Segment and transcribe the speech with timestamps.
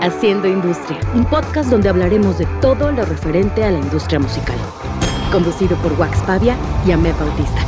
[0.00, 4.56] Haciendo Industria, un podcast donde hablaremos de todo lo referente a la industria musical.
[5.32, 7.66] Conducido por Wax Pavia y Amé Bautista.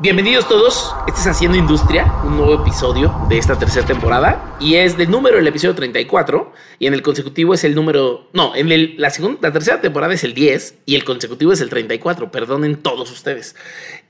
[0.00, 4.96] Bienvenidos todos, este es Haciendo Industria, un nuevo episodio de esta tercera temporada y es
[4.96, 8.94] del número el episodio 34 y en el consecutivo es el número, no, en el,
[8.96, 12.76] la, segunda, la tercera temporada es el 10 y el consecutivo es el 34, perdonen
[12.76, 13.56] todos ustedes.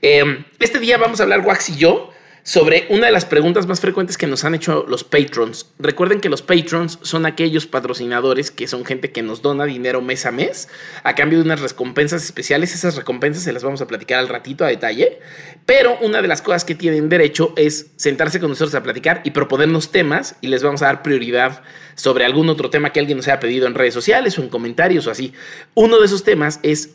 [0.01, 2.09] Eh, este día vamos a hablar Wax y yo
[2.45, 5.65] sobre una de las preguntas más frecuentes que nos han hecho los patrons.
[5.79, 10.27] Recuerden que los patrons son aquellos patrocinadores que son gente que nos dona dinero mes
[10.27, 10.69] a mes
[11.03, 12.75] a cambio de unas recompensas especiales.
[12.75, 15.17] Esas recompensas se las vamos a platicar al ratito a detalle.
[15.65, 19.31] Pero una de las cosas que tienen derecho es sentarse con nosotros a platicar y
[19.31, 21.63] proponernos temas y les vamos a dar prioridad
[21.95, 25.07] sobre algún otro tema que alguien nos haya pedido en redes sociales o en comentarios
[25.07, 25.33] o así.
[25.73, 26.91] Uno de esos temas es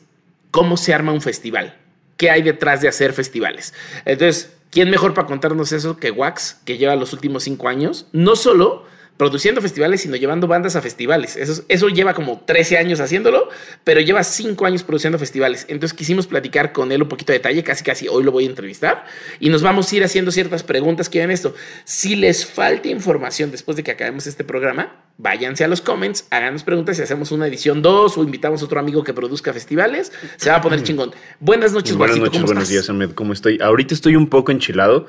[0.53, 1.77] cómo se arma un festival.
[2.17, 3.75] ¿Qué hay detrás de hacer festivales?
[4.05, 8.07] Entonces, ¿Quién mejor para contarnos eso que Wax, que lleva los últimos cinco años?
[8.13, 8.85] No solo
[9.21, 11.37] produciendo festivales, sino llevando bandas a festivales.
[11.37, 13.51] Eso, eso lleva como 13 años haciéndolo,
[13.85, 15.67] pero lleva cinco años produciendo festivales.
[15.69, 18.47] Entonces quisimos platicar con él un poquito de detalle, casi casi hoy lo voy a
[18.47, 19.05] entrevistar,
[19.39, 21.55] y nos vamos a ir haciendo ciertas preguntas que ven esto.
[21.85, 26.63] Si les falta información después de que acabemos este programa, váyanse a los comments, háganos
[26.63, 30.13] preguntas si hacemos una edición 2 o invitamos a otro amigo que produzca festivales.
[30.39, 31.13] Se va a poner chingón.
[31.41, 33.11] Buenas noches, Buenas noches, buenos días, Ahmed.
[33.11, 33.59] ¿Cómo estoy?
[33.61, 35.09] Ahorita estoy un poco enchilado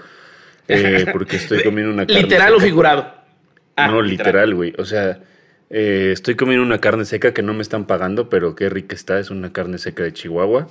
[0.67, 2.23] eh, porque estoy comiendo una carne.
[2.23, 3.20] Literal o figurado.
[3.75, 4.73] Ah, no, literal, güey.
[4.77, 5.19] O sea,
[5.69, 9.19] eh, estoy comiendo una carne seca que no me están pagando, pero qué rica está.
[9.19, 10.69] Es una carne seca de Chihuahua.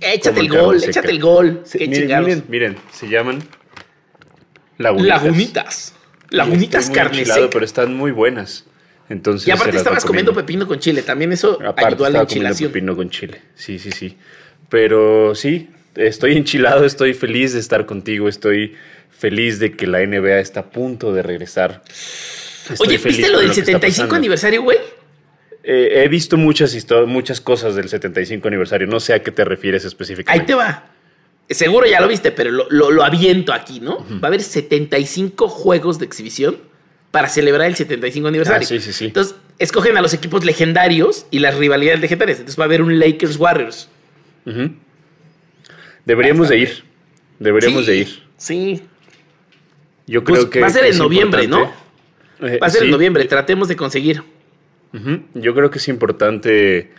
[0.00, 1.62] Échate el gol, échate el gol.
[1.78, 3.40] miren, miren, se llaman
[4.78, 5.22] lagunitas.
[5.22, 5.94] Lagunitas.
[6.30, 7.50] Lagunitas carne seca.
[7.50, 8.66] Pero están muy buenas.
[9.08, 11.02] Entonces, y aparte estabas comiendo pepino con chile.
[11.02, 12.72] También eso ayudó a la enchilación.
[12.72, 13.40] pepino con chile.
[13.54, 14.16] Sí, sí, sí.
[14.68, 18.74] Pero sí, estoy enchilado, estoy feliz de estar contigo, estoy
[19.18, 21.82] feliz de que la NBA está a punto de regresar.
[22.78, 24.78] Oye, ¿viste lo del 75 aniversario, güey?
[25.62, 28.86] Eh, he visto muchas, muchas cosas del 75 aniversario.
[28.86, 30.40] No sé a qué te refieres específicamente.
[30.40, 30.90] Ahí te va.
[31.48, 33.98] Seguro ya lo viste, pero lo, aviento aquí, ¿no?
[33.98, 36.58] Va a haber 75 juegos de exhibición
[37.12, 38.66] para celebrar el 75 aniversario.
[38.66, 39.06] Ah, sí, sí, sí.
[39.06, 42.38] Entonces, escogen a los equipos legendarios y las rivalidades legendarias.
[42.38, 43.88] Entonces va a haber un Lakers Warriors.
[46.04, 46.84] Deberíamos de ir.
[47.38, 48.22] Deberíamos de ir.
[48.36, 48.82] Sí.
[50.06, 50.60] Yo creo pues, que.
[50.60, 51.72] Va a ser en noviembre, ¿no?
[52.40, 53.24] Eh, va a ser en noviembre.
[53.24, 54.22] Tratemos de conseguir.
[55.34, 56.90] Yo creo que es importante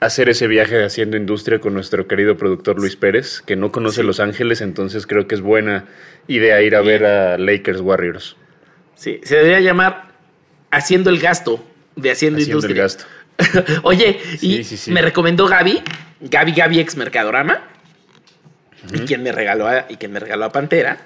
[0.00, 4.18] hacer ese viaje haciendo industria con nuestro querido productor Luis Pérez, que no conoce Los
[4.18, 5.84] Ángeles, entonces creo que es buena
[6.26, 8.36] idea ir a ver a Lakers Warriors.
[8.96, 10.10] Sí, se debería llamar
[10.72, 11.64] Haciendo el gasto
[11.96, 12.72] de Haciendo, haciendo Industria.
[12.72, 13.04] El gasto.
[13.82, 15.82] Oye, y me recomendó Gaby,
[16.20, 17.60] Gaby Gaby ex Mercadorama,
[18.92, 20.98] y quien me regaló y quien me regaló a Pantera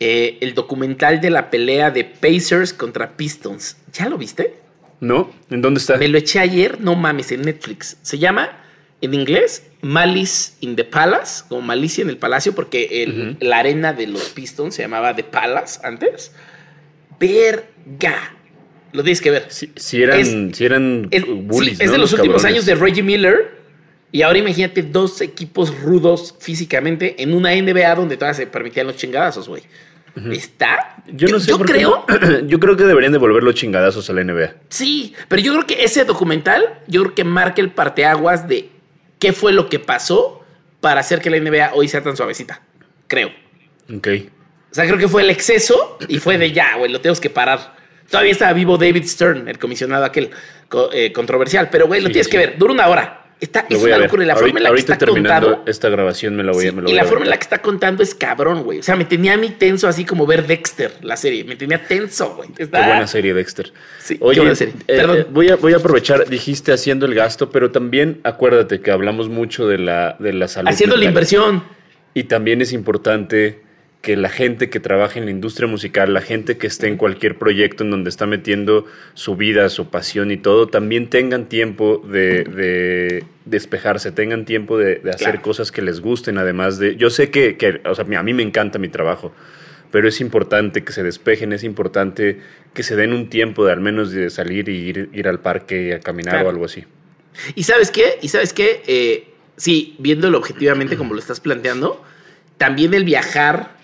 [0.00, 3.76] eh, el documental de la pelea de Pacers contra Pistons.
[3.92, 4.54] ¿Ya lo viste?
[5.00, 5.96] No, ¿en dónde está?
[5.96, 7.96] Me lo eché ayer, no mames, en Netflix.
[8.02, 8.50] Se llama,
[9.00, 14.06] en inglés, Malice in the Palace, como Malicia en el Palacio, porque la arena de
[14.06, 16.32] los Pistons se llamaba The Palace antes.
[17.20, 18.34] Verga.
[18.92, 19.46] Lo tienes que ver.
[19.48, 21.10] Si, eran, si eran
[21.42, 23.58] bullies, Es de los, últimos años de Reggie Miller.
[24.10, 28.96] Y ahora imagínate dos equipos rudos físicamente en una NBA donde todavía se permitían los
[28.96, 29.62] chingadazos, güey.
[30.32, 30.96] ¿Está?
[31.06, 31.50] Yo no sé.
[31.50, 32.04] Yo creo.
[32.46, 34.54] yo creo que deberían devolver los chingadazos a la NBA.
[34.68, 38.70] Sí, pero yo creo que ese documental, yo creo que marca el parteaguas de
[39.18, 40.44] qué fue lo que pasó
[40.80, 42.62] para hacer que la NBA hoy sea tan suavecita.
[43.06, 43.30] Creo.
[43.94, 44.08] Ok.
[44.70, 47.30] O sea, creo que fue el exceso y fue de ya, güey, lo tenemos que
[47.30, 47.76] parar.
[48.10, 50.30] Todavía estaba vivo David Stern, el comisionado aquel
[50.92, 52.58] eh, controversial, pero güey, lo tienes que ver.
[52.58, 53.27] Dura una hora.
[53.40, 56.72] Está, es la forma en la que está terminando esta grabación me la voy, a
[56.86, 58.80] Y la forma en la que está contando es cabrón, güey.
[58.80, 61.44] O sea, me tenía a mí tenso así como ver Dexter, la serie.
[61.44, 62.48] Me tenía tenso, güey.
[62.50, 63.72] Qué buena serie, Dexter.
[64.00, 64.74] Sí, Oye, buena serie.
[64.88, 65.18] Eh, Perdón.
[65.18, 69.28] Eh, voy, a, voy a aprovechar, dijiste haciendo el gasto, pero también acuérdate que hablamos
[69.28, 70.70] mucho de la, de la salud.
[70.70, 71.62] Haciendo la inversión.
[72.14, 73.67] Y también es importante
[74.02, 77.36] que la gente que trabaja en la industria musical, la gente que esté en cualquier
[77.36, 83.24] proyecto en donde está metiendo su vida, su pasión y todo, también tengan tiempo de,
[83.44, 86.94] despejarse, tengan tiempo de, hacer cosas que les gusten, además de...
[86.96, 89.32] Yo sé que, o sea, a mí me encanta mi trabajo,
[89.90, 92.38] pero es importante que se despejen, es importante
[92.74, 95.94] que se den un tiempo de al menos de salir y ir, ir al parque
[95.94, 96.84] a caminar o algo así.
[97.56, 98.18] ¿Y sabes qué?
[98.22, 98.82] ¿Y sabes qué?
[98.86, 102.04] Eh, sí, viéndolo objetivamente como lo estás planteando,
[102.58, 103.77] también el viajar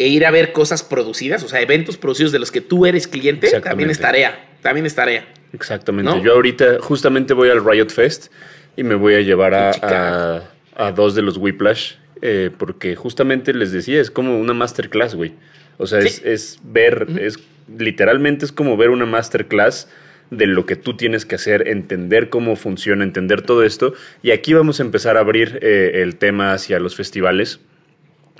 [0.00, 3.06] e ir a ver cosas producidas, o sea, eventos producidos de los que tú eres
[3.06, 5.26] cliente, también es tarea, también es tarea.
[5.52, 6.22] Exactamente.
[6.22, 8.32] Yo ahorita justamente voy al Riot Fest
[8.78, 10.42] y me voy a llevar a,
[10.74, 15.34] a, dos de los Whiplash, eh, porque justamente les decía, es como una masterclass, güey.
[15.76, 17.38] O sea, es, ver, es
[17.68, 19.86] literalmente es como ver una masterclass
[20.30, 23.92] de lo que tú tienes que hacer, entender cómo funciona, entender todo esto.
[24.22, 27.60] Y aquí vamos a empezar a abrir eh, el tema hacia los festivales.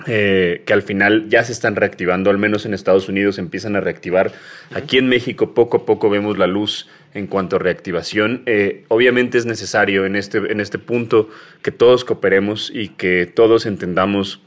[0.07, 3.81] Eh, que al final ya se están reactivando, al menos en Estados Unidos empiezan a
[3.81, 4.31] reactivar.
[4.73, 8.43] Aquí en México poco a poco vemos la luz en cuanto a reactivación.
[8.45, 11.29] Eh, obviamente es necesario en este, en este punto
[11.61, 14.41] que todos cooperemos y que todos entendamos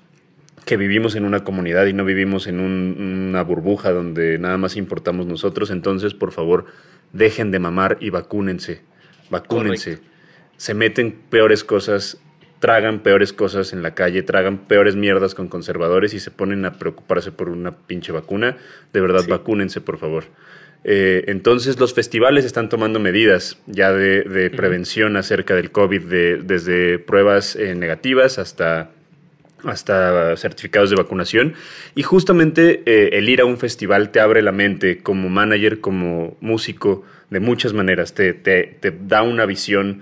[0.64, 5.26] que vivimos en una comunidad y no vivimos en una burbuja donde nada más importamos
[5.26, 5.70] nosotros.
[5.70, 6.66] Entonces, por favor,
[7.12, 8.80] dejen de mamar y vacúnense.
[9.30, 9.98] Vacúnense.
[10.56, 12.18] Se meten peores cosas,
[12.64, 16.78] tragan peores cosas en la calle, tragan peores mierdas con conservadores y se ponen a
[16.78, 18.56] preocuparse por una pinche vacuna.
[18.90, 20.24] De verdad, vacúnense, por favor.
[20.82, 26.04] Eh, entonces los festivales están tomando medidas ya de, prevención acerca del COVID,
[26.42, 28.92] desde pruebas eh, negativas hasta,
[29.62, 31.52] hasta certificados de vacunación.
[31.94, 36.38] Y justamente eh, el ir a un festival te abre la mente como manager, como
[36.40, 38.14] músico, de muchas maneras.
[38.14, 40.00] Te, te, te da una visión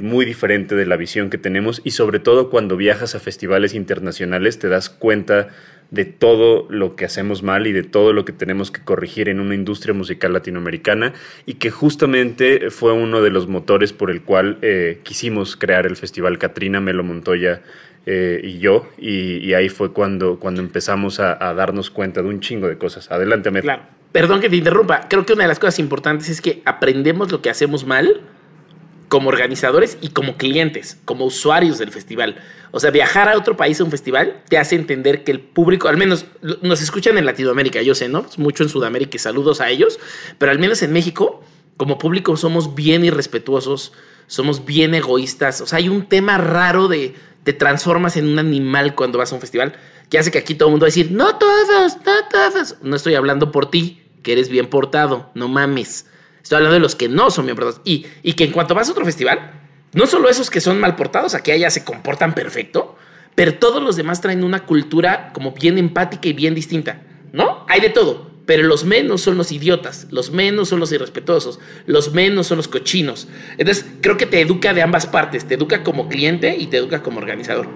[0.00, 4.58] muy diferente de la visión que tenemos y sobre todo cuando viajas a festivales internacionales
[4.58, 5.48] te das cuenta
[5.90, 9.40] de todo lo que hacemos mal y de todo lo que tenemos que corregir en
[9.40, 11.14] una industria musical latinoamericana
[11.46, 15.96] y que justamente fue uno de los motores por el cual eh, quisimos crear el
[15.96, 17.62] festival Catrina Melo Montoya
[18.04, 22.68] eh, y yo y, ahí fue cuando, cuando empezamos a, darnos cuenta de un chingo
[22.68, 23.10] de cosas.
[23.10, 23.62] Adelante, Met.
[23.62, 23.82] Claro.
[24.12, 25.08] Perdón que te interrumpa.
[25.08, 28.22] Creo que una de las cosas importantes es que aprendemos lo que hacemos mal
[29.08, 32.36] como organizadores y como clientes, como usuarios del festival.
[32.70, 35.88] O sea, viajar a otro país a un festival te hace entender que el público,
[35.88, 36.26] al menos
[36.62, 38.26] nos escuchan en Latinoamérica, yo sé, ¿no?
[38.36, 39.98] Mucho en Sudamérica y saludos a ellos,
[40.36, 41.42] pero al menos en México,
[41.76, 43.92] como público somos bien irrespetuosos,
[44.26, 45.62] somos bien egoístas.
[45.62, 47.14] O sea, hay un tema raro de
[47.44, 49.74] te transformas en un animal cuando vas a un festival
[50.10, 52.76] que hace que aquí todo el mundo va a decir, no todos, no todos.
[52.82, 56.06] No estoy hablando por ti, que eres bien portado, no mames.
[56.42, 57.56] Estoy hablando de los que no son bien.
[57.84, 59.52] Y, y que en cuanto vas a otro festival,
[59.92, 62.96] no solo esos que son mal portados, aquí allá se comportan perfecto,
[63.34, 67.02] pero todos los demás traen una cultura como bien empática y bien distinta,
[67.32, 67.64] ¿no?
[67.68, 72.12] Hay de todo, pero los menos son los idiotas, los menos son los irrespetuosos, los
[72.12, 73.28] menos son los cochinos.
[73.58, 77.02] Entonces, creo que te educa de ambas partes, te educa como cliente y te educa
[77.02, 77.68] como organizador.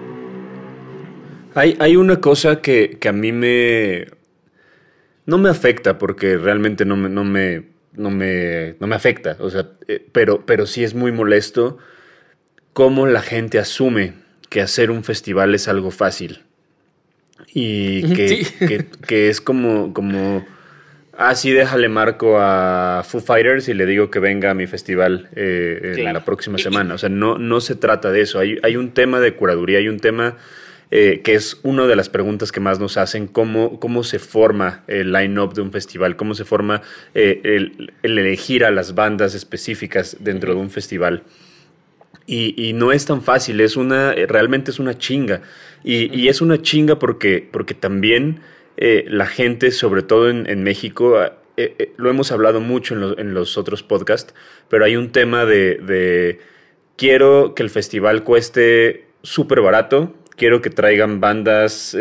[1.55, 4.07] Hay, hay una cosa que, a mí me...
[5.25, 9.49] No me afecta porque realmente no me, no me, no me, no me afecta, o
[9.49, 11.77] sea, eh, pero, pero sí es muy molesto
[12.73, 14.13] cómo la gente asume
[14.49, 16.41] que hacer un festival es algo fácil.
[17.53, 20.45] Y que, que, es como, como,
[21.17, 25.29] ah, sí, déjale marco a Foo Fighters y le digo que venga a mi festival
[25.35, 26.95] eh, en la próxima semana.
[26.95, 28.39] O sea, no, no se trata de eso.
[28.39, 30.37] Hay, hay un tema de curaduría, hay un tema
[30.95, 34.83] eh, que es una de las preguntas que más nos hacen, cómo, cómo se forma
[34.87, 36.81] el line-up de un festival, cómo se forma
[37.15, 41.23] eh, el, el, elegir a las bandas específicas dentro de un festival.
[42.25, 45.41] Y, no es tan fácil, es una, eh, realmente es una chinga.
[45.83, 48.39] Y, es una chinga porque, porque también
[48.77, 51.19] eh, la gente, sobre todo en, México,
[51.57, 54.33] eh, lo hemos hablado mucho en, los otros podcasts,
[54.69, 56.39] pero hay un tema de,
[56.95, 61.95] quiero que el festival cueste súper barato, quiero que traigan bandas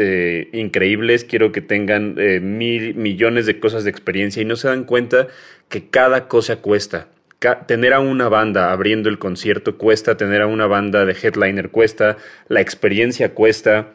[0.53, 5.29] increíbles, quiero que tengan mil millones de cosas de experiencia y no se dan cuenta
[5.69, 7.09] que cada cosa cuesta
[7.67, 12.17] tener a una banda abriendo el concierto cuesta, tener a una banda de headliner cuesta,
[12.49, 13.89] la experiencia cuesta,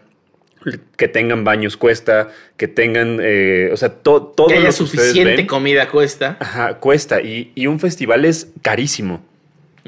[0.97, 6.37] que tengan baños cuesta, que tengan, eh, o sea, todo que haya suficiente comida cuesta.
[6.39, 7.21] Ajá, cuesta.
[7.21, 9.23] Y, un festival es carísimo.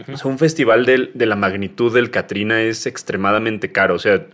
[0.08, 3.96] O sea, un festival de, de, la magnitud del Katrina es extremadamente caro.
[3.96, 4.26] O sea,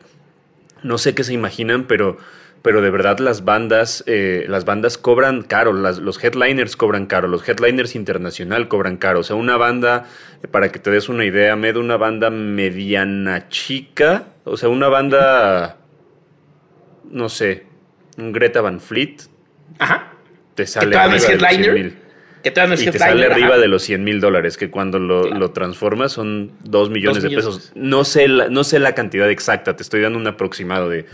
[0.83, 2.17] no sé qué se imaginan, pero
[2.65, 7.47] pero de verdad las bandas, eh, las bandas cobran caro, los headliners cobran caro, los
[7.47, 9.19] headliners internacional cobran caro.
[9.19, 10.07] O sea, una banda,
[10.41, 14.87] eh, para que te des una idea, me una banda mediana chica, o sea, una
[14.87, 15.77] banda,
[17.11, 17.67] no sé,
[18.17, 19.17] un Greta Van Fleet.
[19.77, 20.13] Ajá.
[20.55, 22.04] Te sale a headliner?
[22.45, 26.89] Y te sale arriba de los 100 mil dólares, que cuando lo, transformas son 2
[26.89, 27.71] millones de pesos.
[27.75, 31.05] No sé, la, no sé la cantidad exacta, te estoy dando un aproximado de,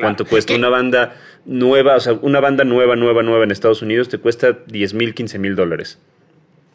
[0.00, 0.54] cuánto cuesta.
[0.54, 4.58] Una banda nueva, o sea, una banda nueva, nueva, nueva en Estados Unidos te cuesta
[4.66, 5.98] 10 mil, 15 mil dólares.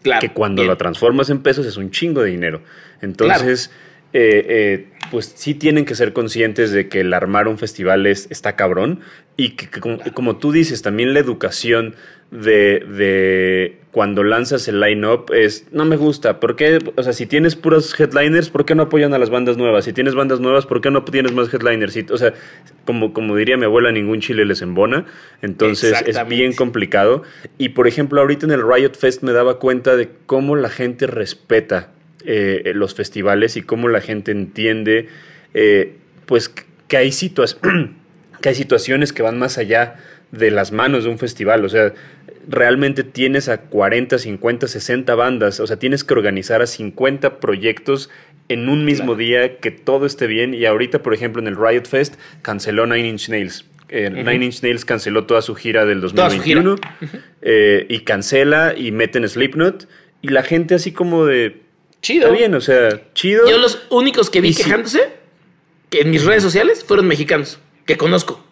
[0.01, 0.19] Claro.
[0.19, 2.61] Que cuando lo transformas en pesos es un chingo de dinero.
[3.01, 3.71] Entonces,
[4.13, 8.27] eh, eh, pues sí tienen que ser conscientes de que el armar un festival es,
[8.29, 8.99] está cabrón
[9.37, 9.69] y que,
[10.13, 11.95] como, tú dices, también la educación
[12.31, 16.79] de, de cuando lanzas el line-up es, no me gusta, ¿por qué?
[16.95, 19.83] O sea, si tienes puros headliners, ¿por qué no apoyan a las bandas nuevas?
[19.83, 21.97] Si tienes bandas nuevas, ¿por qué no tienes más headliners?
[22.09, 22.33] o sea,
[22.85, 25.05] como, como diría mi abuela, ningún chile les embona,
[25.41, 27.23] entonces es bien complicado.
[27.57, 31.07] Y por ejemplo, ahorita en el Riot Fest me daba cuenta de cómo la gente
[31.07, 31.91] respeta
[32.25, 35.09] eh, los festivales y cómo la gente entiende,
[35.53, 35.95] eh,
[36.27, 36.49] pues
[36.87, 37.11] que hay,
[38.41, 39.97] que hay situaciones que van más allá
[40.31, 41.65] de las manos de un festival.
[41.65, 41.93] O sea,
[42.47, 48.09] realmente tienes a 40, 50, 60 bandas, o sea, tienes que organizar a 50 proyectos
[48.49, 50.53] en un mismo día, que todo esté bien.
[50.53, 53.65] Y ahorita, por ejemplo, en el Riot Fest canceló Nine Inch Nails.
[53.89, 56.75] Eh, Nine Inch Nails canceló toda su gira del 2021
[57.41, 59.87] eh, y cancela y meten Slipknot.
[60.21, 61.61] Y la gente así como de...
[62.01, 62.27] Chido.
[62.27, 63.47] Está bien, o sea, chido.
[63.47, 65.01] Yo los únicos que vi quejándose
[65.89, 68.43] que en mis redes sociales fueron mexicanos, que conozco.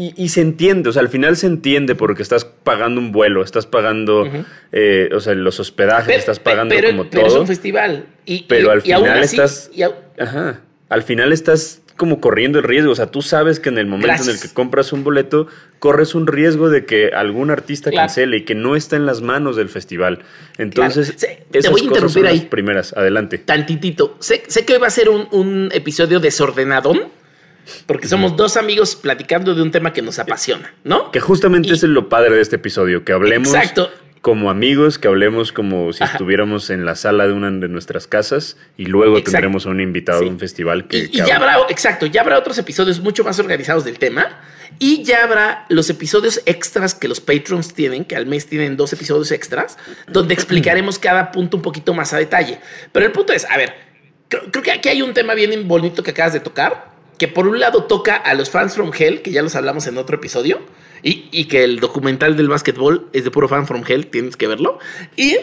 [0.00, 3.66] Y, se entiende, o sea, al final se entiende porque estás pagando un vuelo, estás
[3.66, 4.30] pagando,
[4.70, 7.10] eh, o sea, los hospedajes, estás pagando como todo.
[7.10, 8.06] Pero es un festival.
[8.24, 9.72] Y, pero al final estás.
[10.16, 10.60] Ajá.
[10.88, 12.92] Al final estás como corriendo el riesgo.
[12.92, 15.48] O sea, tú sabes que en el momento en el que compras un boleto,
[15.80, 19.56] corres un riesgo de que algún artista cancele y que no está en las manos
[19.56, 20.20] del festival.
[20.58, 22.40] Entonces, te voy a interrumpir ahí.
[22.42, 23.38] primeras, adelante.
[23.38, 24.16] Tantitito.
[24.20, 27.18] Sé, sé que hoy va a ser un, un episodio desordenadón
[27.86, 31.10] porque somos dos amigos platicando de un tema que nos apasiona, ¿no?
[31.10, 33.54] Que justamente es lo padre de este episodio, que hablemos
[34.20, 38.56] como amigos, que hablemos como si estuviéramos en la sala de una de nuestras casas
[38.76, 40.98] y luego tendremos a un invitado de un festival que...
[40.98, 44.40] Y, ya habrá, exacto, ya habrá otros episodios mucho más organizados del tema
[44.78, 48.92] y ya habrá los episodios extras que los patrons tienen, que al mes tienen dos
[48.92, 52.60] episodios extras, donde explicaremos cada punto un poquito más a detalle.
[52.92, 53.74] Pero el punto es, a ver,
[54.28, 57.60] creo que aquí hay un tema bien bonito que acabas de tocar que por un
[57.60, 60.60] lado toca a los fans from Hell, que ya los hablamos en otro episodio,
[61.02, 64.78] y, que el documental del básquetbol es de puro fan from Hell, tienes que verlo.
[65.16, 65.36] Y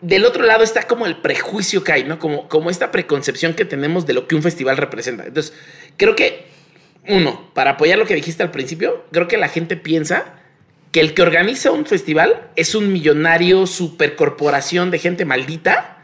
[0.00, 2.18] del otro lado está como el prejuicio que hay, ¿no?
[2.18, 5.26] Como, como esta preconcepción que tenemos de lo que un festival representa.
[5.26, 5.54] Entonces,
[5.96, 6.46] creo que,
[7.08, 10.36] uno, para apoyar lo que dijiste al principio, creo que la gente piensa
[10.92, 15.98] que el que organiza un festival es un millonario supercorporación de gente maldita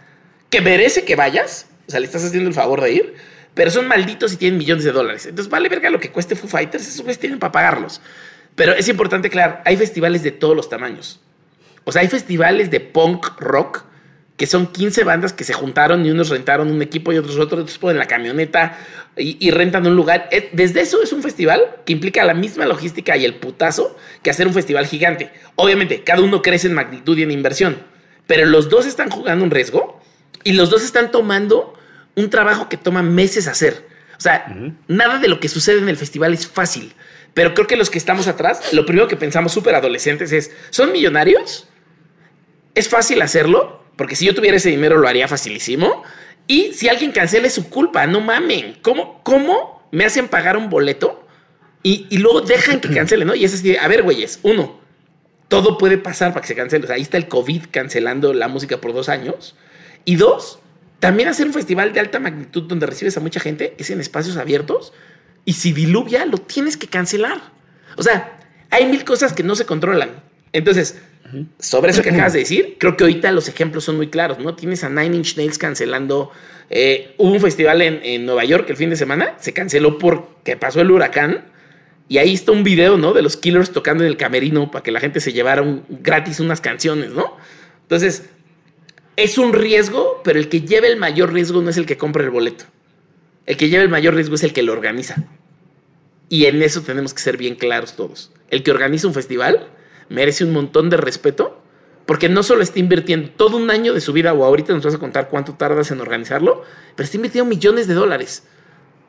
[0.50, 3.14] que merece que vayas, o sea, le estás haciendo el favor de ir,
[3.56, 5.24] pero son malditos y tienen millones de dólares.
[5.24, 8.02] Entonces vale verga lo que cueste Foo Fighters, esos güeyes tienen para pagarlos.
[8.54, 11.20] Pero es importante, claro, hay festivales de todos los tamaños.
[11.84, 13.84] O sea, hay festivales de punk rock
[14.36, 17.62] que son 15 bandas que se juntaron y unos rentaron un equipo y otros otros,
[17.62, 18.78] otros ponen la camioneta
[19.16, 20.28] y, rentan un lugar.
[20.52, 24.46] Desde eso es un festival que implica la misma logística y el putazo que hacer
[24.46, 25.30] un festival gigante.
[25.54, 27.78] Obviamente, cada uno crece en magnitud y en inversión,
[28.26, 30.02] pero los dos están jugando un riesgo
[30.44, 31.72] y los dos están tomando
[32.16, 33.86] un trabajo que toma meses hacer.
[34.18, 34.46] O sea,
[34.88, 36.94] nada de lo que sucede en el festival es fácil.
[37.34, 40.90] Pero creo que los que estamos atrás, lo primero que pensamos súper adolescentes es, ¿son
[40.90, 41.68] millonarios?
[42.74, 43.84] ¿Es fácil hacerlo?
[43.96, 46.02] Porque si yo tuviera ese dinero lo haría facilísimo.
[46.46, 48.78] Y si alguien cancela es su culpa, no mamen.
[48.80, 51.26] ¿Cómo, cómo me hacen pagar un boleto
[51.82, 53.26] y, luego dejan que cancele?
[53.26, 53.34] ¿no?
[53.34, 54.80] Y es así, a ver, güeyes, uno,
[55.48, 56.84] todo puede pasar para que se cancele.
[56.84, 59.56] O sea, ahí está el COVID cancelando la música por dos años.
[60.06, 60.60] Y dos,
[60.98, 64.36] también hacer un festival de alta magnitud donde recibes a mucha gente es en espacios
[64.36, 64.92] abiertos
[65.44, 67.40] y si diluvia lo tienes que cancelar.
[67.96, 68.38] O sea,
[68.70, 70.10] hay mil cosas que no se controlan.
[70.52, 70.98] Entonces,
[71.58, 74.54] sobre eso que acabas de decir, creo que ahorita los ejemplos son muy claros, ¿no?
[74.54, 76.30] Tienes a Nine Inch Nails cancelando.
[76.70, 80.80] Eh, hubo un festival en, Nueva York el fin de semana, se canceló porque pasó
[80.80, 81.44] el huracán.
[82.08, 83.12] Y ahí está un video, ¿no?
[83.12, 86.60] De los Killers tocando en el camerino para que la gente se llevara gratis unas
[86.60, 87.36] canciones, ¿no?
[87.82, 88.30] Entonces,
[89.16, 92.22] es un riesgo, pero el que lleva el mayor riesgo no es el que compra
[92.22, 92.64] el boleto.
[93.46, 95.24] El que lleva el mayor riesgo es el que lo organiza.
[96.28, 98.32] Y en eso tenemos que ser bien claros todos.
[98.50, 99.68] El que organiza un festival
[100.08, 101.62] merece un montón de respeto
[102.04, 104.94] porque no solo está invirtiendo todo un año de su vida o ahorita nos vas
[104.94, 106.62] a contar cuánto tardas en organizarlo,
[106.94, 108.44] pero está invirtiendo millones de dólares.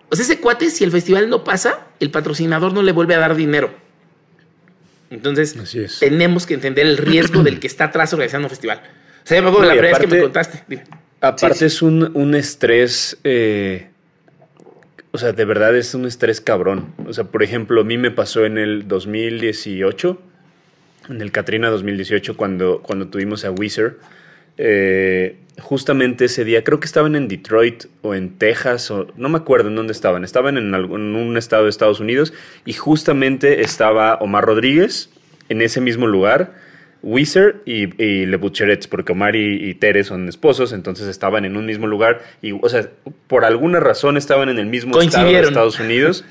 [0.10, 3.20] O sea, ese cuate, si el festival no pasa, el patrocinador no le vuelve a
[3.20, 3.72] dar dinero.
[5.10, 5.56] Entonces,
[6.00, 8.82] tenemos que entender el riesgo del que está atrás organizando un festival.
[9.28, 10.64] Se me la primera que me contaste.
[11.20, 13.90] Aparte es un, estrés, eh,
[15.12, 16.94] o sea, de verdad es un estrés cabrón.
[17.06, 20.22] O sea, por ejemplo, a mí me pasó en el 2018,
[21.10, 23.98] en el Katrina 2018, cuando, cuando tuvimos a Weezer.
[24.58, 29.40] Eh, justamente ese día, creo que estaban en Detroit o en Texas, o no me
[29.40, 33.60] acuerdo en dónde estaban, estaban en, algún, en un estado de Estados Unidos y justamente
[33.60, 35.10] estaba Omar Rodríguez
[35.50, 36.66] en ese mismo lugar
[37.04, 41.56] Wizard y, y Le Butcherets, porque Omar y, y, Tere son esposos, entonces estaban en
[41.56, 42.90] un mismo lugar y, o sea,
[43.28, 46.26] por alguna razón estaban en el mismo estado de Estados Unidos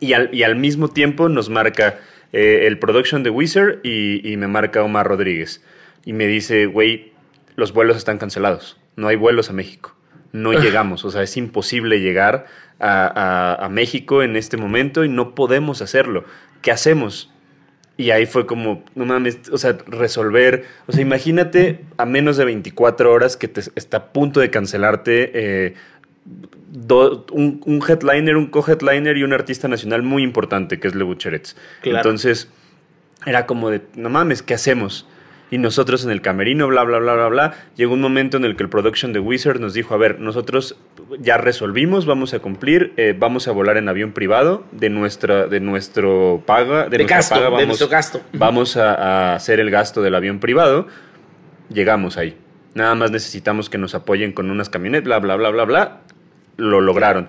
[0.00, 1.98] y al, y al mismo tiempo nos marca
[2.32, 5.62] eh, el production de Wizard y, y, me marca Omar Rodríguez
[6.04, 7.12] y me dice, güey,
[7.56, 9.96] los vuelos están cancelados, no hay vuelos a México,
[10.32, 12.46] no llegamos, o sea, es imposible llegar
[12.78, 16.24] a, a, a México en este momento y no podemos hacerlo.
[16.62, 17.31] ¿Qué hacemos?
[17.96, 20.64] Y ahí fue como, no mames, o sea, resolver.
[20.86, 25.30] O sea, imagínate a menos de 24 horas que te está a punto de cancelarte
[25.34, 25.74] eh,
[26.70, 31.04] do, un, un, headliner, un co-headliner y un artista nacional muy importante que es Le
[31.04, 31.56] Bucherets.
[31.82, 31.98] Claro.
[31.98, 32.48] Entonces,
[33.26, 35.06] era como de, no mames, ¿qué hacemos?
[35.52, 37.54] Y nosotros en el camerino, bla, bla, bla, bla, bla.
[37.76, 40.76] Llegó un momento en el que el production de Wizard nos dijo, a ver, nosotros
[41.20, 45.60] ya resolvimos, vamos a cumplir, eh, vamos a volar en avión privado de nuestra, de
[45.60, 48.22] nuestro paga, de, de gasto, paga, vamos, de nuestro gasto.
[48.32, 50.86] Vamos a, a hacer el gasto del avión privado.
[51.68, 52.34] Llegamos ahí.
[52.72, 56.00] Nada más necesitamos que nos apoyen con unas camionetas, bla, bla, bla, bla, bla.
[56.56, 57.28] Lo lograron.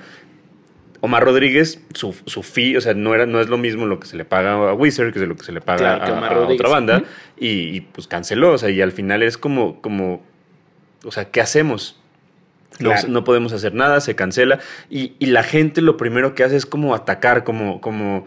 [1.06, 4.08] Omar Rodríguez, su, su fee, o sea, no, era, no es lo mismo lo que
[4.08, 6.70] se le paga a Wizard que lo que se le paga claro, a, a, otra
[6.70, 7.04] banda.
[7.38, 10.24] Y, y, pues canceló, o sea, y al final es como, como
[11.04, 12.00] o sea, ¿qué hacemos?
[12.78, 13.02] Claro.
[13.04, 14.60] No, no, podemos hacer nada, se cancela.
[14.90, 18.26] Y, y, la gente lo primero que hace es como atacar, como, como,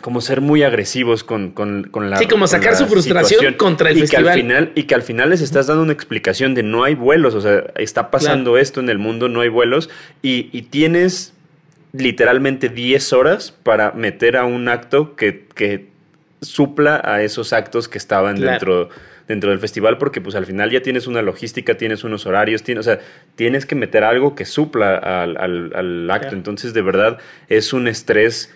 [0.00, 2.18] como ser muy agresivos con, con, con la.
[2.18, 3.54] Sí, como sacar su frustración situación.
[3.54, 4.24] contra el y festival.
[4.26, 6.94] Que al final, y que al final les estás dando una explicación de no hay
[6.94, 8.62] vuelos, o sea, está pasando claro.
[8.62, 9.90] esto en el mundo, no hay vuelos,
[10.22, 11.33] y, y tienes
[11.94, 15.86] literalmente 10 horas para meter a un acto que, que
[16.42, 18.50] supla a esos actos que estaban claro.
[18.50, 18.88] dentro,
[19.28, 22.86] dentro del festival, porque pues al final ya tienes una logística, tienes unos horarios, tienes,
[22.86, 23.00] o sea,
[23.36, 26.28] tienes que meter algo que supla al, al, al acto.
[26.28, 26.36] Claro.
[26.36, 28.52] Entonces, de verdad, es un estrés.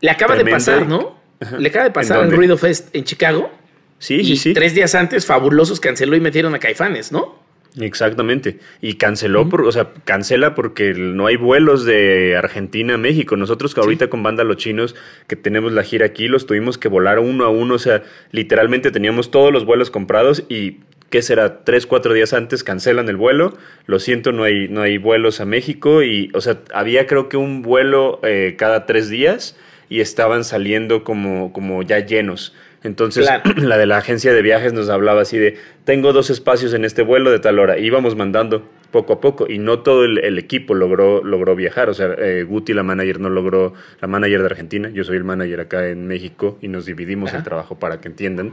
[0.00, 0.58] Le acaba tremendo.
[0.58, 1.18] de pasar, ¿no?
[1.38, 1.58] Ajá.
[1.58, 3.50] Le acaba de pasar ¿En, en Ruido Fest en Chicago.
[3.98, 4.54] Sí, y sí, sí.
[4.54, 7.39] Tres días antes, Fabulosos canceló y metieron a Caifanes, ¿no?
[7.78, 8.58] Exactamente.
[8.80, 13.36] Y canceló, por, o sea, cancela porque no hay vuelos de Argentina a México.
[13.36, 14.10] Nosotros que ahorita sí.
[14.10, 14.96] con Banda Los Chinos,
[15.28, 17.74] que tenemos la gira aquí, los tuvimos que volar uno a uno.
[17.74, 21.62] O sea, literalmente teníamos todos los vuelos comprados y, ¿qué será?
[21.62, 23.56] Tres, cuatro días antes cancelan el vuelo.
[23.86, 26.02] Lo siento, no hay, no hay vuelos a México.
[26.02, 29.56] Y, o sea, había creo que un vuelo eh, cada tres días
[29.88, 32.54] y estaban saliendo como, como ya llenos.
[32.82, 33.42] Entonces, claro.
[33.56, 37.02] la de la agencia de viajes nos hablaba así de, tengo dos espacios en este
[37.02, 37.78] vuelo de tal hora.
[37.78, 41.88] Y íbamos mandando poco a poco y no todo el, el equipo logró, logró viajar.
[41.90, 45.24] O sea, eh, Guti, la manager, no logró, la manager de Argentina, yo soy el
[45.24, 47.38] manager acá en México y nos dividimos Ajá.
[47.38, 48.52] el trabajo para que entiendan,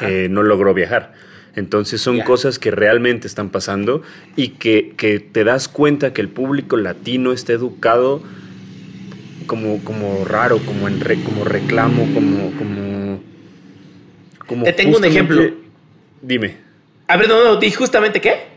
[0.00, 1.12] eh, no logró viajar.
[1.56, 2.24] Entonces son yeah.
[2.24, 4.02] cosas que realmente están pasando
[4.34, 8.22] y que, que te das cuenta que el público latino está educado
[9.46, 12.50] como, como raro, como, en re, como reclamo, como...
[12.58, 13.03] como
[14.46, 15.42] como Te tengo un ejemplo.
[16.22, 16.56] Dime.
[17.08, 18.54] A ver, no, no, ¿y justamente qué?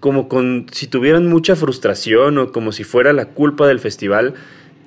[0.00, 4.34] Como con si tuvieran mucha frustración o como si fuera la culpa del festival.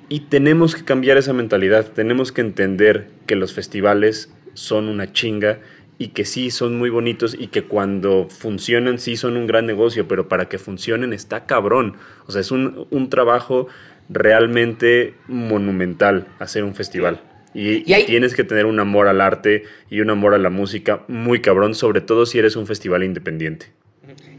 [0.08, 1.86] Y tenemos que cambiar esa mentalidad.
[1.86, 5.60] Tenemos que entender que los festivales son una chinga
[5.98, 10.08] y que sí son muy bonitos y que cuando funcionan sí son un gran negocio,
[10.08, 11.96] pero para que funcionen está cabrón.
[12.26, 13.68] O sea, es un, un trabajo
[14.08, 17.20] realmente monumental hacer un festival.
[17.54, 21.40] Y, tienes que tener un amor al arte y un amor a la música muy
[21.40, 23.66] cabrón, sobre todo si eres un festival independiente.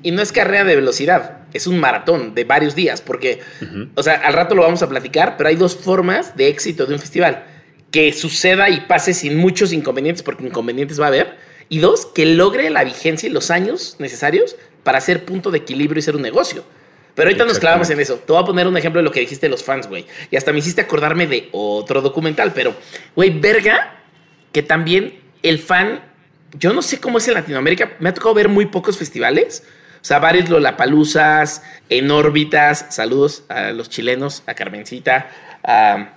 [0.01, 3.89] Y no es carrera de velocidad, es un maratón de varios días, porque, uh -huh.
[3.95, 6.93] o sea, al rato lo vamos a platicar, pero hay dos formas de éxito de
[6.95, 7.45] un festival.
[7.91, 11.37] Que suceda y pase sin muchos inconvenientes, porque inconvenientes va a haber.
[11.69, 15.99] Y dos, que logre la vigencia y los años necesarios para ser punto de equilibrio
[15.99, 16.65] y ser un negocio.
[17.15, 18.15] Pero ahorita nos clavamos en eso.
[18.15, 20.05] Te voy a poner un ejemplo de lo que dijiste de los fans, güey.
[20.31, 22.75] Y hasta me hiciste acordarme de otro documental, pero,
[23.15, 23.99] güey, verga,
[24.51, 26.01] que también el fan,
[26.53, 29.63] yo no sé cómo es en Latinoamérica, me ha tocado ver muy pocos festivales.
[30.01, 32.87] O sea, varios Lollapaloozas, en órbitas.
[32.89, 35.29] Saludos a los chilenos, a Carmencita,
[35.63, 36.15] a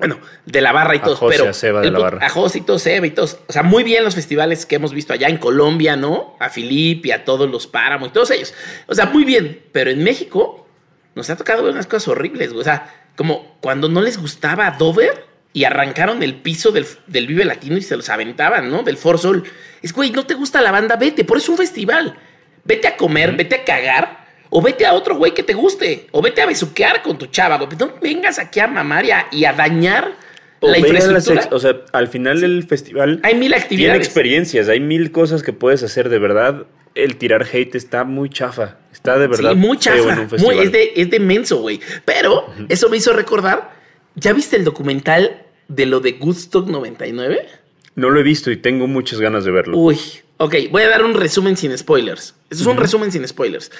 [0.00, 2.26] bueno, de la barra y todos, José, pero a Seba de la barra.
[2.26, 5.12] a José y Seba y todos, o sea, muy bien los festivales que hemos visto
[5.12, 6.36] allá en Colombia, ¿no?
[6.40, 8.54] A Filip y a todos los Páramos y todos ellos.
[8.86, 10.66] O sea, muy bien, pero en México
[11.14, 15.26] nos ha tocado ver unas cosas horribles, o sea, como cuando no les gustaba Dover
[15.52, 18.82] y arrancaron el piso del, del Vive Latino y se los aventaban, ¿no?
[18.82, 19.44] Del For Sol.
[19.82, 22.18] Es, güey, no te gusta la banda, vete, por eso es un festival.
[22.64, 26.08] Vete a comer, vete a cagar o vete a otro güey que te guste.
[26.10, 27.70] O vete a besuquear con tu chava, güey.
[27.78, 30.12] No vengas aquí a mamar y a, y a dañar
[30.60, 31.48] o la infraestructura.
[31.50, 33.92] o sea, al final del festival hay mil actividades.
[33.92, 36.66] Tiene experiencias, hay mil cosas que puedes hacer de verdad.
[36.94, 38.76] El tirar hate está muy chafa.
[38.92, 40.26] Está de verdad sí, muy chafa.
[40.38, 41.80] Muy, es, de, es de menso, güey.
[42.04, 42.66] Pero uh -huh.
[42.68, 43.72] eso me hizo recordar.
[44.16, 47.46] ¿Ya viste el documental de lo de Woodstock 99?
[47.94, 49.78] No lo he visto y tengo muchas ganas de verlo.
[49.78, 49.98] Uy,
[50.38, 52.34] ok, voy a dar un resumen sin spoilers.
[52.50, 53.70] Eso es un resumen sin spoilers.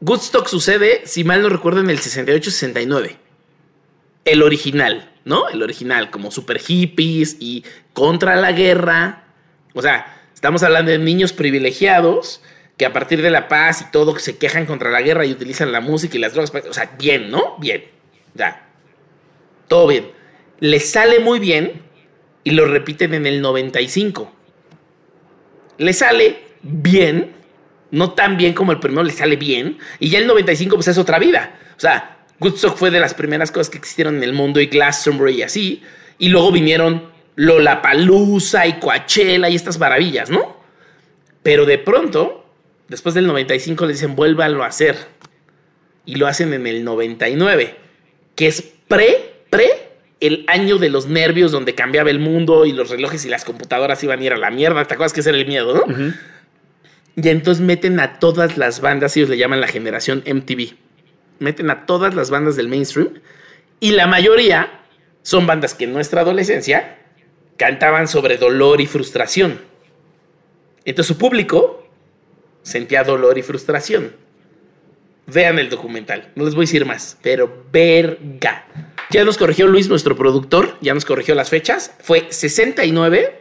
[0.00, 3.16] Woodstock sucede, si mal no recuerdo, en el 68-69.
[4.24, 5.48] El original, ¿no?
[5.48, 9.24] El original, como super hippies y contra la guerra.
[9.74, 12.40] O sea, estamos hablando de niños privilegiados
[12.76, 15.70] que a partir de la paz y todo se quejan contra la guerra y utilizan
[15.70, 16.50] la música y las drogas.
[16.66, 17.58] O sea, bien, ¿no?
[17.58, 17.84] Bien.
[18.34, 18.68] Ya.
[19.68, 20.10] Todo bien.
[20.60, 21.82] Les sale muy bien
[22.42, 24.32] y lo repiten en el 95.
[25.76, 27.34] Le sale bien,
[27.90, 30.98] no tan bien como el primero, le sale bien, y ya el 95 pues es
[30.98, 31.58] otra vida.
[31.76, 35.34] O sea, Woodstock fue de las primeras cosas que existieron en el mundo y Glastonbury
[35.34, 35.82] y así,
[36.18, 40.56] y luego vinieron Lollapalooza y Coachella y estas maravillas, ¿no?
[41.42, 42.44] Pero de pronto,
[42.88, 44.96] después del 95 le dicen vuélvalo a hacer.
[46.04, 47.76] Y lo hacen en el 99,
[48.34, 52.90] que es pre, pre el año de los nervios donde cambiaba el mundo y los
[52.90, 54.84] relojes y las computadoras iban a ir a la mierda.
[54.84, 56.14] ¿Te acuerdas que ese era el miedo, no?
[57.16, 60.74] Y entonces meten a todas las bandas, ellos le llaman la generación MTV.
[61.38, 63.20] Meten a todas las bandas del mainstream
[63.80, 64.80] y la mayoría
[65.22, 66.98] son bandas que en nuestra adolescencia
[67.56, 69.60] cantaban sobre dolor y frustración.
[70.84, 71.86] Entonces su público
[72.62, 74.12] sentía dolor y frustración.
[75.26, 78.66] Vean el documental, no les voy a decir más, pero verga.
[79.10, 81.94] Ya nos corrigió Luis, nuestro productor, ya nos corrigió las fechas.
[82.00, 83.39] Fue 69,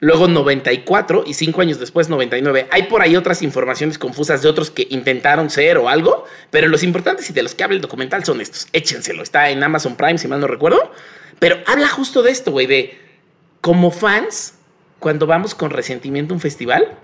[0.00, 2.68] luego 94 y cinco años después 99.
[2.70, 6.82] Hay por ahí otras informaciones confusas de otros que intentaron ser o algo, pero los
[6.82, 8.68] importantes y de los que habla el documental son estos.
[8.72, 10.92] Échenselo, está en Amazon Prime, si mal no recuerdo.
[11.38, 12.98] Pero habla justo de esto, güey, de
[13.60, 14.54] como fans,
[14.98, 16.98] cuando vamos con resentimiento a un festival,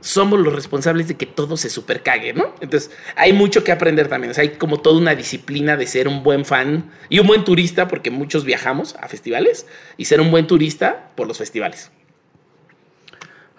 [0.00, 2.54] somos los responsables de que todo se supercague, ¿no?
[2.60, 4.30] Entonces, hay mucho que aprender también.
[4.30, 7.44] O sea, hay como toda una disciplina de ser un buen fan y un buen
[7.44, 11.90] turista, porque muchos viajamos a festivales, y ser un buen turista por los festivales.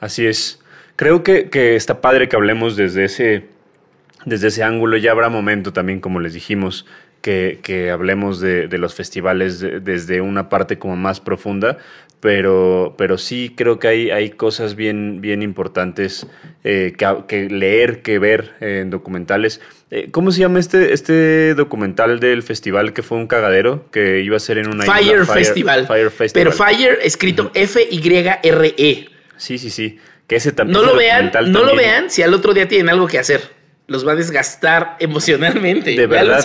[0.01, 0.59] Así es.
[0.97, 3.45] Creo que, está padre que hablemos desde ese,
[4.25, 4.97] desde ese ángulo.
[4.97, 6.85] Ya habrá momento también, como les dijimos,
[7.21, 11.77] que, hablemos de, los festivales desde una parte como más profunda,
[12.19, 16.27] pero, pero sí creo que hay, hay cosas bien, bien importantes
[16.63, 16.93] eh,
[17.27, 19.61] que, leer, que ver en documentales.
[19.89, 24.37] Eh, ¿Cómo se llama este, este documental del festival que fue un cagadero que iba
[24.37, 25.87] a ser en una Fire, Festival.
[25.87, 26.43] Fire Festival.
[26.43, 29.10] Pero Fire escrito F-Y-R-E.
[29.41, 29.97] Sí, sí, sí.
[30.27, 30.79] Que ese también.
[30.79, 33.41] No lo vean, no lo vean si al otro día tienen algo que hacer
[33.87, 35.95] los va a desgastar emocionalmente.
[35.95, 36.41] De verdad,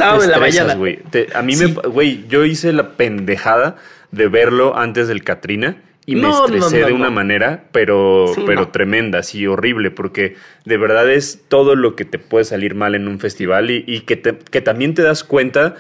[1.34, 3.76] a mí me, güey, yo hice la pendejada
[4.10, 9.46] de verlo antes del Katrina y me estresé de una manera, pero, pero tremenda, así
[9.46, 13.70] horrible, porque de verdad es todo lo que te puede salir mal en un festival
[13.70, 15.74] y, que, que también te das cuenta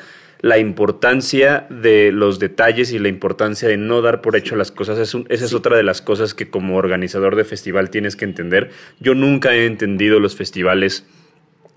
[0.46, 4.96] la importancia de los detalles y la importancia de no dar por hecho las cosas.
[4.98, 8.70] Es esa es otra de las cosas que como organizador de festival tienes que entender.
[9.00, 11.04] Yo nunca he entendido los festivales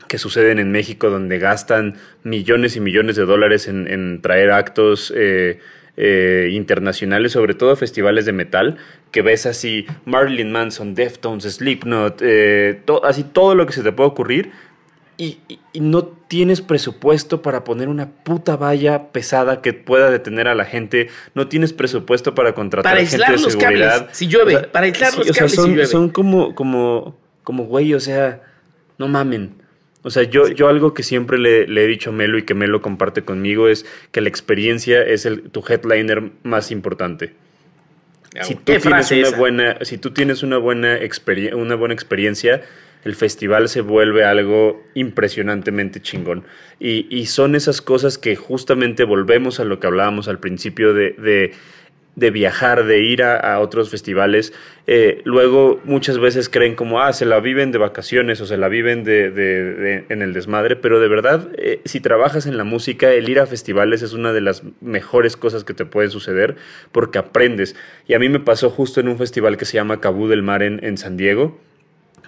[0.08, 5.60] que suceden en México, donde gastan millones y millones de dólares en, traer actos eh,
[5.98, 8.78] eh, internacionales, sobre todo festivales de metal,
[9.12, 14.10] que ves así Marilyn Manson, Deftones, Slipknot, eh, así todo lo que se te puede
[14.10, 14.52] ocurrir.
[15.22, 15.38] Y,
[15.74, 21.10] no tienes presupuesto para poner una puta valla pesada que pueda detener a la gente,
[21.36, 24.08] no tienes presupuesto para contratar para gente de seguridad.
[24.14, 25.88] si llueve, para aislar los cables son, si llueve.
[25.88, 28.42] Son como, como, como, güey, o sea,
[28.98, 29.56] no mamen.
[30.04, 32.82] O sea, yo, yo algo que siempre le, he dicho a Melo y que Melo
[32.82, 37.34] comparte conmigo es que la experiencia es el, tu headliner más importante.
[38.44, 40.98] Si tú, tienes una buena, si tú tienes una buena,
[41.54, 42.62] una buena experiencia,
[43.04, 46.44] el festival se vuelve algo impresionantemente chingón.
[46.80, 51.54] Y, y, son esas cosas que justamente volvemos a lo que hablábamos al principio de
[52.20, 54.54] de viajar, de ir a, otros festivales,
[54.88, 58.68] eh, luego muchas veces creen como, ah, se la viven de vacaciones o se la
[58.68, 63.30] viven de, en el desmadre, pero de verdad, eh, si trabajas en la música, el
[63.30, 66.56] ir a festivales es una de las mejores cosas que te pueden suceder
[66.92, 67.76] porque aprendes.
[68.08, 70.64] Y a mí me pasó justo en un festival que se llama Cabú del Mar
[70.64, 71.60] en, en San Diego,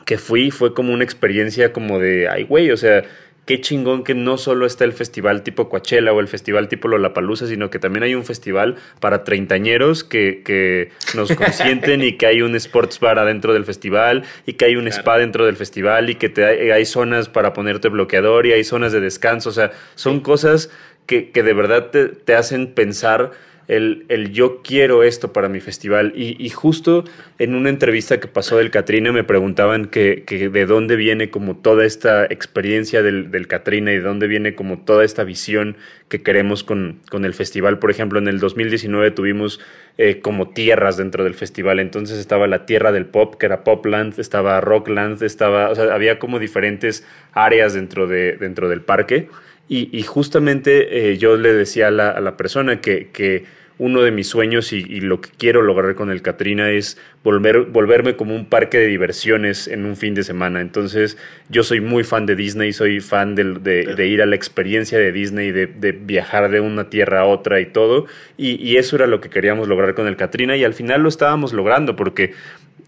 [0.05, 3.03] que fui, fue como una experiencia como de, ay, güey, o sea,
[3.45, 7.47] qué chingón que no solo está el festival tipo Coachella o el festival tipo Lollapalooza,
[7.47, 12.41] sino que también hay un festival para treintañeros que, que nos consienten y que hay
[12.41, 16.15] un sports bar adentro del festival y que hay un spa dentro del festival y
[16.15, 19.49] que te hay, zonas para ponerte bloqueador y hay zonas de descanso.
[19.49, 20.69] O sea, son cosas
[21.05, 23.31] que, que de verdad te, te hacen pensar
[23.71, 26.11] el, el yo quiero esto para mi festival.
[26.13, 27.05] Y, y, justo
[27.39, 31.55] en una entrevista que pasó del Catrina me preguntaban que, que de dónde viene como
[31.55, 35.77] toda esta experiencia del, del y de dónde viene como toda esta visión
[36.09, 37.79] que queremos con, con el festival.
[37.79, 39.61] Por ejemplo, en el 2019 tuvimos
[39.97, 41.79] eh, como tierras dentro del festival.
[41.79, 46.19] Entonces estaba la tierra del pop, que era Popland, estaba Rockland, estaba, o sea, había
[46.19, 49.29] como diferentes áreas dentro, de, dentro del parque.
[49.73, 53.45] Y, justamente eh, yo le decía a la, a la persona que, que
[53.81, 58.15] uno de mis sueños y, lo que quiero lograr con el Katrina es volver, volverme
[58.15, 60.61] como un parque de diversiones en un fin de semana.
[60.61, 61.17] Entonces,
[61.49, 65.49] yo soy muy fan de Disney, soy fan de, ir a la experiencia de Disney,
[65.51, 68.05] de, de, viajar de una tierra a otra y todo.
[68.37, 71.51] Y, eso era lo que queríamos lograr con el Katrina y al final lo estábamos
[71.51, 72.35] logrando porque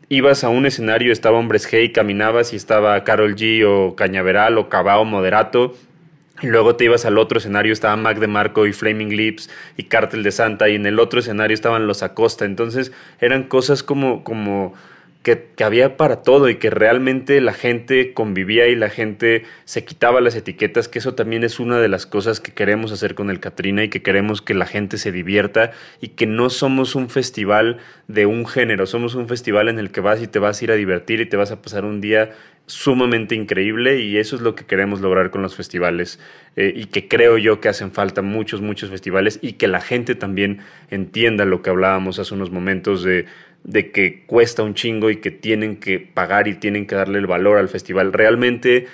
[0.10, 4.60] ibas a un escenario, estaba Hombres G y caminabas y estaba Carol G o Cañaveral
[4.60, 5.93] o Cabao Moderato y
[6.42, 10.24] luego te ibas al otro escenario, estaba Mac de Marco y Flaming Lips y Cártel
[10.24, 12.46] de Santa, y en el otro escenario estaban los Acosta.
[12.46, 14.74] Entonces eran cosas como, como
[15.22, 19.86] que, que, había para todo y que realmente la gente convivía y la gente se
[19.86, 23.30] quitaba las etiquetas, que eso también es una de las cosas que queremos hacer con
[23.30, 27.10] el Catrina y que queremos que la gente se divierta y que no somos un
[27.10, 27.78] festival
[28.10, 30.72] de un género, somos un festival en el que vas y te vas a ir
[30.72, 32.32] a divertir y te vas a pasar un día
[32.66, 36.20] sumamente increíble y eso es lo que queremos lograr con los festivales
[36.56, 40.16] eh, y que creo yo que hacen falta muchos, muchos festivales y que la gente
[40.16, 43.26] también entienda lo que hablábamos hace unos momentos de,
[43.64, 47.28] de que cuesta un chingo y que tienen que pagar y tienen que darle el
[47.28, 48.14] valor al festival.
[48.14, 48.88] Realmente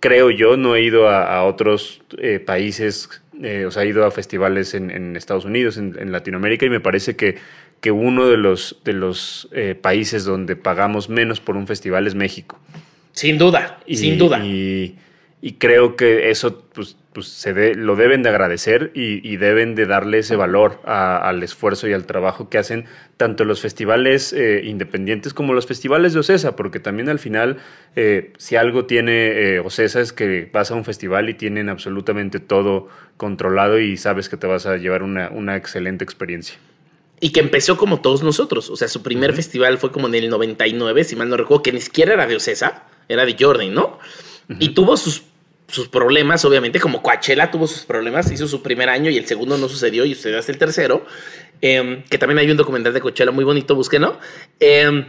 [0.00, 3.08] creo yo, no he ido a, otros eh, países,
[3.42, 7.16] eh, o sea, he ido a festivales en, Estados Unidos, en, Latinoamérica y me parece
[7.16, 7.36] que
[7.80, 12.14] que uno de los, de los eh, países donde pagamos menos por un festival es
[12.14, 12.58] México.
[13.12, 14.44] Sin duda, sin duda.
[14.44, 14.96] Y,
[15.58, 20.34] creo que eso pues, pues se lo deben de agradecer y, deben de darle ese
[20.34, 22.86] valor al esfuerzo y al trabajo que hacen
[23.16, 27.58] tanto los festivales eh, independientes como los festivales de Ocesa, porque también al final,
[27.94, 32.88] eh, si algo tiene Ocesa es que vas a un festival y tienen absolutamente todo
[33.16, 36.58] controlado y sabes que te vas a llevar una, una excelente experiencia.
[37.20, 38.68] Y que empezó como todos nosotros.
[38.70, 41.72] O sea, su primer festival fue como en el 99, si mal no recuerdo, que
[41.72, 43.98] ni siquiera era de Ocesa, era de Jordan, ¿no?
[44.60, 45.22] Y tuvo sus,
[45.68, 49.56] sus problemas, obviamente, como Coachella tuvo sus problemas, hizo su primer año y el segundo
[49.58, 51.04] no sucedió y sucedió hasta el tercero.
[51.62, 54.18] Em, que también hay un documental de Coachella muy bonito, búsquenlo.
[54.60, 55.06] Eh,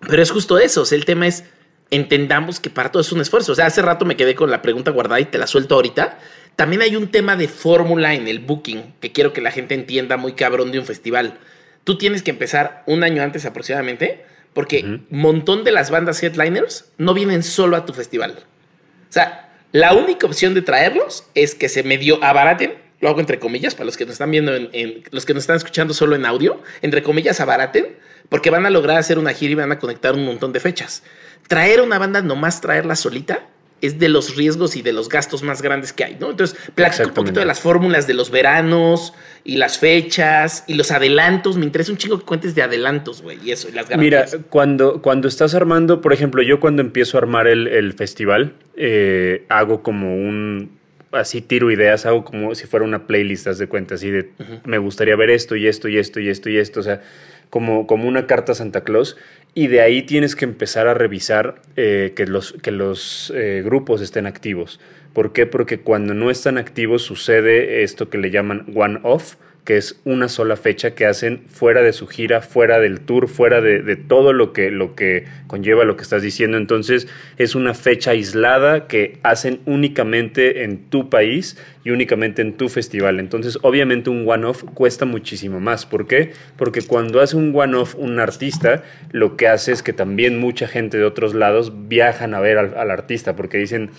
[0.00, 1.44] pero es justo eso, o sea, el tema es,
[1.90, 3.52] entendamos que para todo es un esfuerzo.
[3.52, 6.18] O sea, hace rato me quedé con la pregunta guardada y te la suelto ahorita.
[6.56, 10.16] También hay un tema de fórmula en el booking que quiero que la gente entienda
[10.16, 11.38] muy cabrón de un festival.
[11.84, 16.86] Tú tienes que empezar un año antes aproximadamente porque un montón de las bandas headliners
[16.96, 18.36] no vienen solo a tu festival.
[18.38, 23.38] O sea, la única opción de traerlos es que se medio abaraten, lo hago entre
[23.38, 26.24] comillas para los que nos están viendo, en, los que nos están escuchando solo en
[26.24, 27.98] audio, entre comillas abaraten,
[28.30, 31.02] porque van a lograr hacer una gira y van a conectar un montón de fechas.
[31.48, 33.46] Traer una banda, nomás traerla solita,
[33.82, 36.30] es de los riesgos y de los gastos más grandes que hay, ¿no?
[36.30, 39.12] Entonces, platico un poquito de las fórmulas de los veranos
[39.44, 41.56] y las fechas y los adelantos.
[41.56, 44.32] Me interesa un chingo que cuentes de adelantos, güey, y eso, y las garantías.
[44.32, 49.44] Mira, cuando, cuando estás armando, por ejemplo, yo cuando empiezo a armar el, festival, eh,
[49.48, 50.70] hago como un,
[51.12, 54.30] así tiro ideas, hago como si fuera una playlist, haz de cuenta, así de,
[54.64, 57.02] me gustaría ver esto y esto y esto y esto y esto, o sea,
[57.50, 59.16] como, como una carta a Santa Claus
[59.54, 64.02] y de ahí tienes que empezar a revisar eh, que los, que los eh, grupos
[64.02, 64.80] estén activos.
[65.14, 65.46] ¿Por qué?
[65.46, 70.56] Porque cuando no están activos sucede esto que le llaman one-off, que es una sola
[70.56, 74.70] fecha que hacen fuera de su gira, fuera del tour, fuera de, todo lo que,
[74.70, 76.56] lo que conlleva lo que estás diciendo.
[76.56, 82.68] Entonces es una fecha aislada que hacen únicamente en tu país y únicamente en tu
[82.68, 83.18] festival.
[83.18, 85.84] Entonces obviamente un one-off cuesta muchísimo más.
[85.84, 86.30] ¿Por qué?
[86.56, 90.96] Porque cuando hace un one-off un artista, lo que hace es que también mucha gente
[90.96, 93.90] de otros lados viajan a ver al, al artista porque dicen,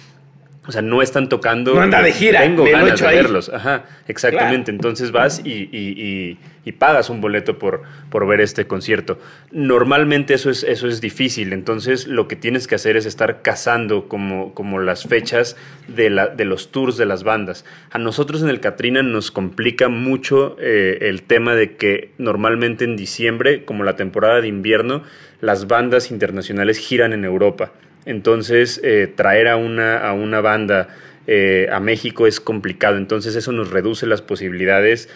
[0.68, 1.74] o sea, no están tocando.
[1.74, 2.42] No anda de gira.
[2.42, 3.50] Tengo ganas de verlos.
[3.50, 4.70] Ajá, exactamente.
[4.70, 6.38] Entonces vas y,
[6.78, 9.18] pagas un boleto por, por ver este concierto.
[9.52, 11.54] Normalmente eso es, eso es difícil.
[11.54, 15.56] Entonces lo que tienes que hacer es estar cazando como, como las fechas
[15.88, 17.64] de, la, de los tours de las bandas.
[17.90, 22.98] A nosotros en el Katrina nos complica mucho eh, el tema de que normalmente en
[22.98, 25.04] diciembre, como la temporada de invierno,
[25.40, 27.72] las bandas internacionales giran en Europa.
[28.08, 30.88] Entonces, eh, traer a una, a una banda
[31.28, 32.98] eh, a México es complicado.
[32.98, 35.10] Entonces, eso nos reduce las posibilidades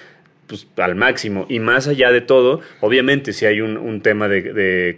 [0.51, 1.45] pues, al máximo.
[1.47, 4.97] Y más allá de todo, obviamente si hay un, tema de,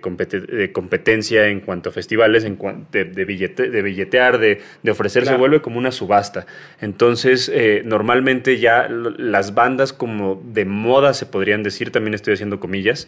[0.74, 2.58] competencia en cuanto a festivales, en
[2.92, 6.48] de, de, billetear, de, ofrecer, se vuelve como una subasta.
[6.82, 12.60] Entonces, eh, normalmente ya las bandas como de moda, se podrían decir, también estoy haciendo
[12.60, 13.08] comillas,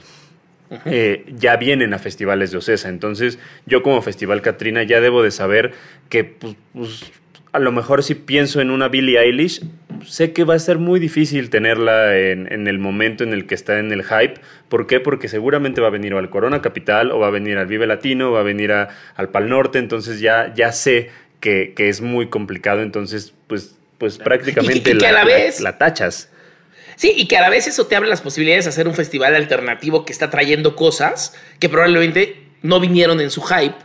[0.86, 2.89] eh, ya vienen a festivales de Ocesa.
[2.89, 5.73] Entonces, yo como Festival Catrina ya debo de saber
[6.10, 7.12] que pues, pues
[7.56, 9.62] a lo mejor si pienso en una Billie Eilish,
[10.06, 13.80] sé que va a ser muy difícil tenerla en, el momento en el que está
[13.80, 14.36] en el hype.
[14.67, 14.99] ¿Por qué?
[14.99, 18.30] Porque seguramente va a venir al Corona Capital, o va a venir al Vive Latino,
[18.30, 19.80] o va a venir al Pal Norte.
[19.80, 22.82] Entonces ya, ya sé que, es muy complicado.
[22.82, 24.93] Entonces, pues, pues prácticamente
[25.62, 26.30] la, tachas.
[26.95, 29.36] Sí, y que a la vez eso te abre las posibilidades de hacer un festival
[29.36, 33.75] alternativo que está trayendo cosas que probablemente no vinieron en su hype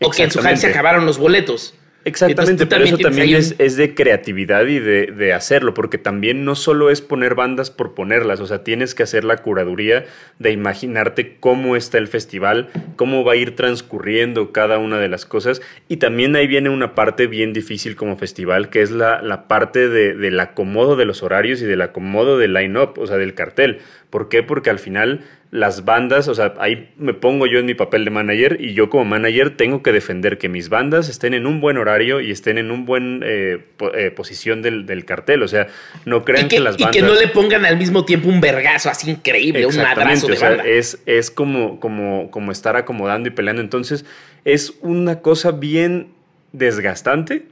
[0.00, 1.74] o que en su hype se acabaron los boletos.
[2.08, 7.00] Exactamente, pero eso también es, de creatividad y de, hacerlo, porque también no solo es
[7.00, 10.06] poner bandas por ponerlas, o sea, tienes que hacer la curaduría
[10.38, 15.26] de imaginarte cómo está el festival, cómo va a ir transcurriendo cada una de las
[15.26, 19.46] cosas, y también ahí viene una parte bien difícil como festival, que es la, la
[19.46, 23.34] parte de, del acomodo de los horarios y del acomodo del line-up, o sea, del
[23.34, 23.80] cartel.
[24.10, 24.42] ¿Por qué?
[24.42, 28.10] Porque al final las bandas, o sea, ahí me pongo yo en mi papel de
[28.10, 31.78] manager y yo como manager tengo que defender que mis bandas estén en un buen
[31.78, 35.42] horario y estén en un buen eh, eh, posición del, cartel.
[35.42, 35.68] O sea,
[36.04, 36.96] no crean que, las bandas.
[36.96, 40.34] Y que no le pongan al mismo tiempo un vergazo así increíble, un madrazo de
[40.34, 43.62] o sea, Es, es como, como, como estar acomodando y peleando.
[43.62, 44.04] Entonces,
[44.44, 46.12] es una cosa bien
[46.52, 47.46] desgastante,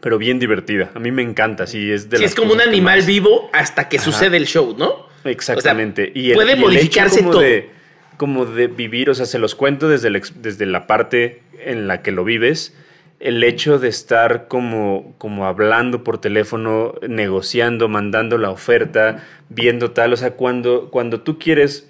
[0.00, 0.90] pero bien divertida.
[0.94, 1.68] A mí me encanta.
[1.68, 5.03] Sí, es, de es como un animal vivo hasta que sucede el show, ¿no?
[5.24, 6.10] Exactamente.
[6.14, 7.42] y puede modificarse como todo.
[7.42, 7.70] De,
[8.16, 12.12] como de vivir, o sea, se los cuento desde, desde la parte en la que
[12.12, 12.76] lo vives.
[13.20, 20.12] El hecho de estar como, como hablando por teléfono, negociando, mandando la oferta, viendo tal.
[20.12, 21.88] O sea, cuando, cuando tú quieres,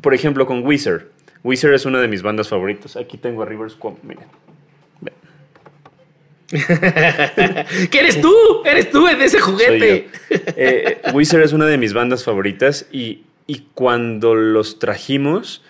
[0.00, 1.02] por ejemplo, con Wizard.
[1.44, 2.96] Wizard es una de mis bandas favoritas.
[2.96, 4.24] Aquí tengo a Rivers miren.
[7.90, 8.34] ¿Qué eres tú?
[8.64, 10.08] Eres tú en ese juguete.
[10.30, 15.62] Eh, Wizard es una de mis bandas favoritas y, y cuando los trajimos,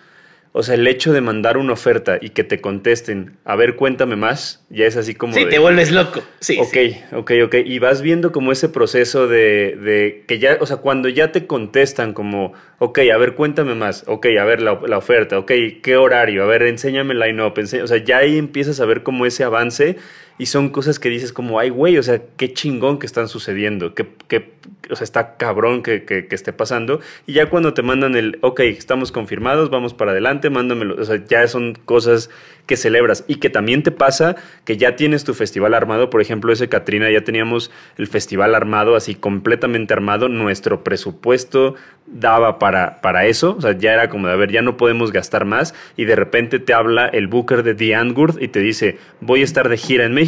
[0.52, 4.14] o sea, el hecho de mandar una oferta y que te contesten, a ver, cuéntame
[4.14, 5.34] más, ya es así como.
[5.34, 6.22] Sí, te vuelves loco.
[6.38, 6.58] Sí.
[6.60, 6.76] Ok,
[7.12, 7.54] ok, ok.
[7.64, 11.46] Y vas viendo como ese proceso de, de, que ya, o sea, cuando ya te
[11.46, 15.50] contestan como, ok, a ver, cuéntame más, ok, a ver la, la oferta, ok,
[15.82, 19.26] qué horario, a ver, enséñame el line-up, o sea, ya ahí empiezas a ver como
[19.26, 19.96] ese avance
[20.38, 23.94] y son cosas que dices como, ay, güey, o sea, qué chingón que están sucediendo,
[23.94, 24.52] que, que
[24.90, 27.00] o sea, está cabrón que, que, esté pasando.
[27.26, 31.24] Y ya cuando te mandan el, ok, estamos confirmados, vamos para adelante, mándamelo, o sea,
[31.24, 32.30] ya son cosas
[32.66, 33.24] que celebras.
[33.28, 37.10] Y que también te pasa que ya tienes tu festival armado, por ejemplo, ese Katrina,
[37.10, 41.74] ya teníamos el festival armado, así completamente armado, nuestro presupuesto
[42.06, 45.10] daba para, para eso, o sea, ya era como de, a ver, ya no podemos
[45.10, 48.98] gastar más y de repente te habla el booker de The Angurt y te dice,
[49.20, 50.23] voy a estar de gira en México,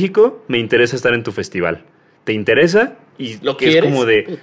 [0.48, 1.84] me interesa estar en tu festival.
[2.24, 2.96] ¿Te interesa?
[3.18, 4.38] Y lo que es como de,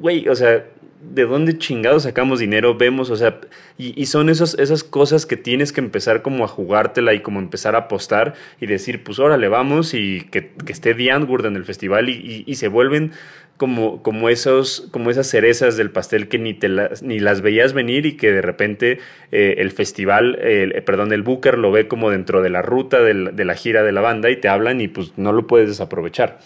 [0.00, 0.64] güey, o sea,
[1.00, 2.76] ¿de dónde chingados sacamos dinero?
[2.76, 3.40] Vemos, o sea,
[3.76, 7.74] y, son esas, esas cosas que tienes que empezar como a jugártela y como empezar
[7.74, 11.64] a apostar y decir, pues órale, vamos y que, que esté The Antwoord en el
[11.64, 13.12] festival y, y, se vuelven
[13.58, 17.72] como, como, esos, como esas cerezas del pastel que ni, te las, ni las veías
[17.74, 19.00] venir y que de repente
[19.32, 23.44] eh, el festival, eh, perdón, el Booker lo ve como dentro de la ruta de
[23.44, 26.38] la, gira de la banda y te hablan y pues no lo puedes desaprovechar.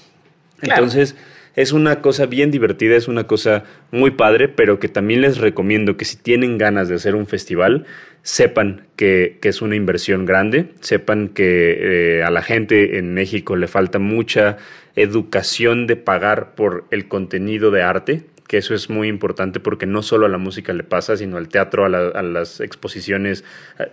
[0.62, 1.14] Entonces
[1.55, 5.97] es una cosa bien divertida, es una cosa muy padre, pero que también les recomiendo
[5.97, 7.85] que si tienen ganas de hacer un festival,
[8.23, 13.69] sepan que, es una inversión grande, sepan que eh, a la gente en México le
[13.69, 14.57] falta mucha
[14.97, 20.03] educación de pagar por el contenido de arte, que eso es muy importante porque no
[20.03, 23.45] solo a la música le pasa, sino al teatro, a, las exposiciones,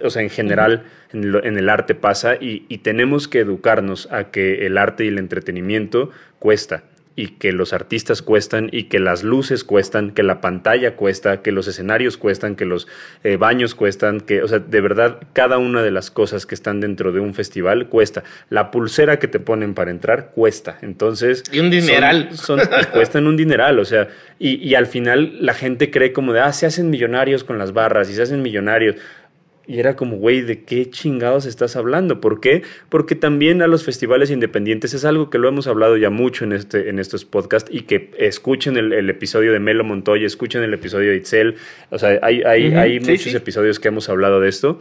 [0.01, 4.65] o sea, en general en, el arte pasa y, y, tenemos que educarnos a que
[4.65, 6.83] el arte y el entretenimiento cuesta
[7.19, 11.51] y que los artistas cuestan y que las luces cuestan, que la pantalla cuesta, que
[11.51, 12.87] los escenarios cuestan, que los
[13.25, 16.79] eh, baños cuestan, que, o sea, de verdad, cada una de las cosas que están
[16.79, 18.23] dentro de un festival cuesta.
[18.49, 20.77] La pulsera que te ponen para entrar cuesta.
[20.81, 21.43] Entonces.
[21.51, 22.29] Y un dineral.
[22.37, 22.61] Son,
[22.93, 24.07] cuestan un dineral, o sea,
[24.39, 27.73] y, y al final la gente cree como de, ah, se hacen millonarios con las
[27.73, 28.95] barras y se hacen millonarios.
[29.69, 32.19] Y era como, güey, ¿de qué chingados estás hablando?
[32.19, 32.63] ¿Por qué?
[32.89, 36.53] Porque también a los festivales independientes es algo que lo hemos hablado ya mucho en,
[36.53, 41.11] este, en estos podcasts y que escuchen el, episodio de Melo Montoya, escuchen el episodio
[41.11, 41.57] de Itzel.
[41.91, 44.79] O sea, hay, hay, hay muchos episodios que hemos hablado de esto.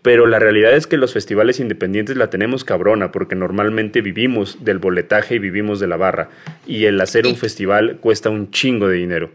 [0.00, 4.78] Pero la realidad es que los festivales independientes la tenemos cabrona porque normalmente vivimos del
[4.78, 6.30] boletaje y vivimos de la barra.
[6.66, 9.30] Y el hacer un festival cuesta un chingo de dinero.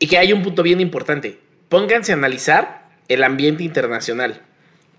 [0.00, 1.36] Y que hay un punto bien importante.
[1.68, 2.79] Pónganse a analizar
[3.10, 4.40] el ambiente internacional.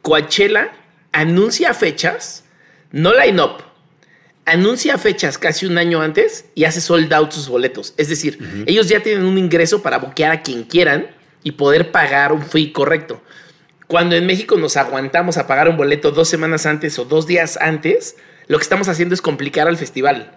[0.04, 0.74] Coachella
[1.12, 2.44] anuncia fechas,
[2.92, 3.64] no line-up,
[4.46, 7.94] anuncia fechas casi un año antes y hace sold out sus boletos.
[7.98, 11.08] Es decir, ellos ya tienen un ingreso para boquear a quien quieran
[11.42, 13.22] y poder pagar un fee correcto.
[13.88, 17.58] Cuando en México nos aguantamos a pagar un boleto dos semanas antes o dos días
[17.62, 18.18] antes,
[18.48, 20.34] lo que estamos haciendo es complicar al festival.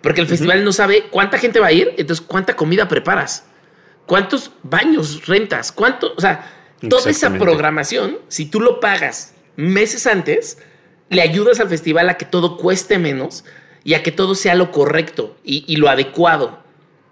[0.00, 3.44] Porque el festival no sabe cuánta gente va a ir, entonces cuánta comida preparas,
[4.06, 6.57] cuántos baños rentas, cuánto, o sea,
[6.88, 10.58] toda esa programación, si tú lo pagas meses antes,
[11.10, 13.44] le ayudas al festival a que todo cueste menos
[13.84, 16.62] y a que todo sea lo correcto y, lo adecuado.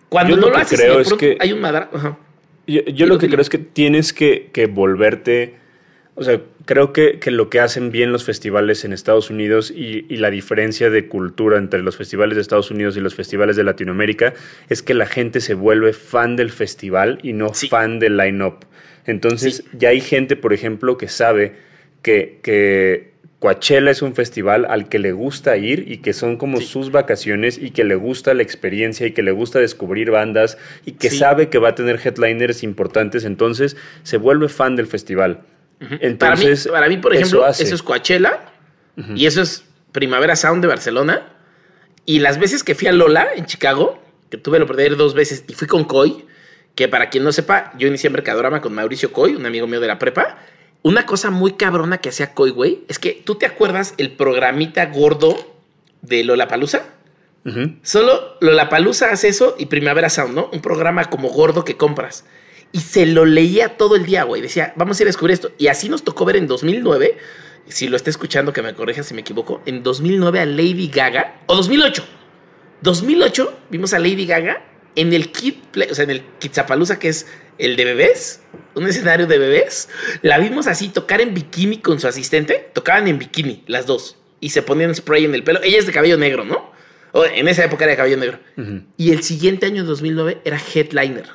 [0.08, 1.90] Cuando no lo, haces, creo es que hay un madra.
[2.66, 5.54] Yo, lo que creo es que tienes que, volverte.
[6.14, 10.30] O sea, creo que, lo que hacen bien los festivales en Estados Unidos y, la
[10.30, 14.34] diferencia de cultura entre los festivales de Estados Unidos y los festivales de Latinoamérica
[14.68, 18.66] es que la gente se vuelve fan del festival y no fan del line-up.
[19.06, 21.54] Entonces, ya hay gente, por ejemplo, que sabe
[22.02, 26.60] que, que Coachella es un festival al que le gusta ir y que son como
[26.60, 30.92] sus vacaciones y que le gusta la experiencia y que le gusta descubrir bandas y
[30.92, 35.42] que sabe que va a tener headliners importantes, entonces se vuelve fan del festival.
[36.00, 38.40] Entonces, para, mí, por ejemplo, eso, es Coachella
[39.14, 41.32] y eso es Primavera Sound de Barcelona.
[42.06, 45.44] Y las veces que fui a Lola en Chicago, que tuve lo perder dos veces
[45.46, 46.24] y fui con Coy,
[46.76, 49.88] que para quien no sepa, yo inicié Mercadorama con Mauricio Coy, un amigo mío de
[49.88, 50.38] la prepa,
[50.82, 54.86] una cosa muy cabrona que hacía Coy, güey, es que tú te acuerdas el programita
[54.86, 55.56] gordo
[56.02, 56.82] de Lollapalooza.
[57.46, 60.50] Uh Solo Lollapalooza hace eso y Primavera Sound, ¿no?
[60.52, 62.26] Un programa como gordo que compras.
[62.72, 64.42] Y se lo leía todo el día, güey.
[64.42, 65.52] Decía, vamos a ir a descubrir esto.
[65.56, 67.16] Y así nos tocó ver en 2009,
[67.68, 71.40] si lo está escuchando, que me corrija si me equivoco, en 2009 a Lady Gaga,
[71.46, 72.04] o 2008.
[72.82, 77.08] 2008 vimos a Lady Gaga en el Kid Play, o sea, en el Kidzapalooza, que
[77.08, 77.26] es
[77.58, 78.40] el de bebés,
[78.74, 79.88] un escenario de bebés.
[80.22, 82.70] La vimos así tocar en bikini con su asistente.
[82.72, 84.18] Tocaban en bikini, las dos.
[84.40, 85.62] Y se ponían spray en el pelo.
[85.62, 86.72] Ella es de cabello negro, ¿no?
[87.12, 88.38] O en esa época era de cabello negro.
[88.96, 91.28] Y el siguiente año, 2009, era headliner.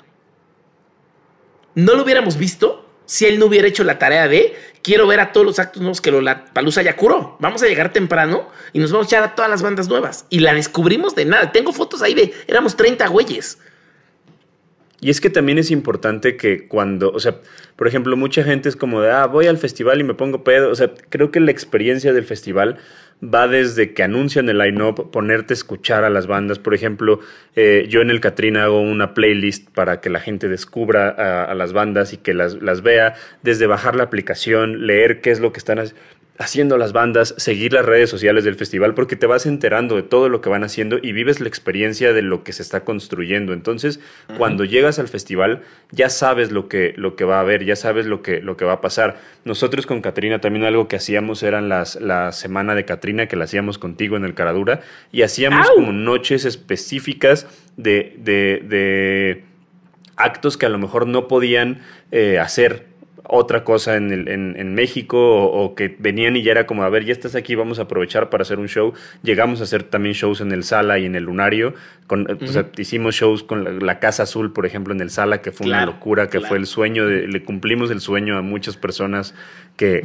[1.73, 5.33] No lo hubiéramos visto si él no hubiera hecho la tarea de quiero ver a
[5.33, 7.35] todos los actos nuevos que la Palusa ya curó.
[7.41, 10.23] Vamos a llegar temprano y nos vamos a echar a todas las bandas nuevas.
[10.29, 11.51] Y la descubrimos de nada.
[11.51, 13.57] Tengo fotos ahí de éramos 30 güeyes.
[15.01, 17.37] Y es que también es importante que cuando, o sea,
[17.75, 20.69] por ejemplo, mucha gente es como de, ah, voy al festival y me pongo pedo.
[20.69, 22.77] O sea, creo que la experiencia del festival
[23.21, 26.59] va desde que anuncian el line-up, ponerte a escuchar a las bandas.
[26.59, 27.19] Por ejemplo,
[27.55, 31.73] eh, yo en el Catrina hago una playlist para que la gente descubra a, las
[31.73, 35.57] bandas y que las, las, vea, desde bajar la aplicación, leer qué es lo que
[35.57, 35.99] están haciendo
[36.41, 40.27] haciendo las bandas, seguir las redes sociales del festival, porque te vas enterando de todo
[40.27, 43.53] lo que van haciendo y vives la experiencia de lo que se está construyendo.
[43.53, 43.99] Entonces,
[44.37, 45.61] cuando llegas al festival,
[45.91, 48.65] ya sabes lo que, lo que va a haber, ya sabes lo que, lo que
[48.65, 49.19] va a pasar.
[49.45, 53.45] Nosotros con Catrina también algo que hacíamos eran las, la semana de Catrina, que la
[53.45, 54.81] hacíamos contigo en el Caradura,
[55.11, 59.43] y hacíamos como noches específicas de, de, de
[60.15, 61.81] actos que a lo mejor no podían
[62.11, 62.90] eh, hacer
[63.33, 67.05] otra cosa en, el, en, México o, que venían y ya era como, a ver,
[67.05, 68.93] ya estás aquí, vamos a aprovechar para hacer un show.
[69.23, 71.73] Llegamos a hacer también shows en el Sala y en el Lunario.
[72.07, 72.27] Con,
[72.77, 76.27] hicimos shows con la, Casa Azul, por ejemplo, en el Sala, que fue una locura,
[76.27, 79.33] que fue el sueño, de, le cumplimos el sueño a muchas personas
[79.77, 80.01] que,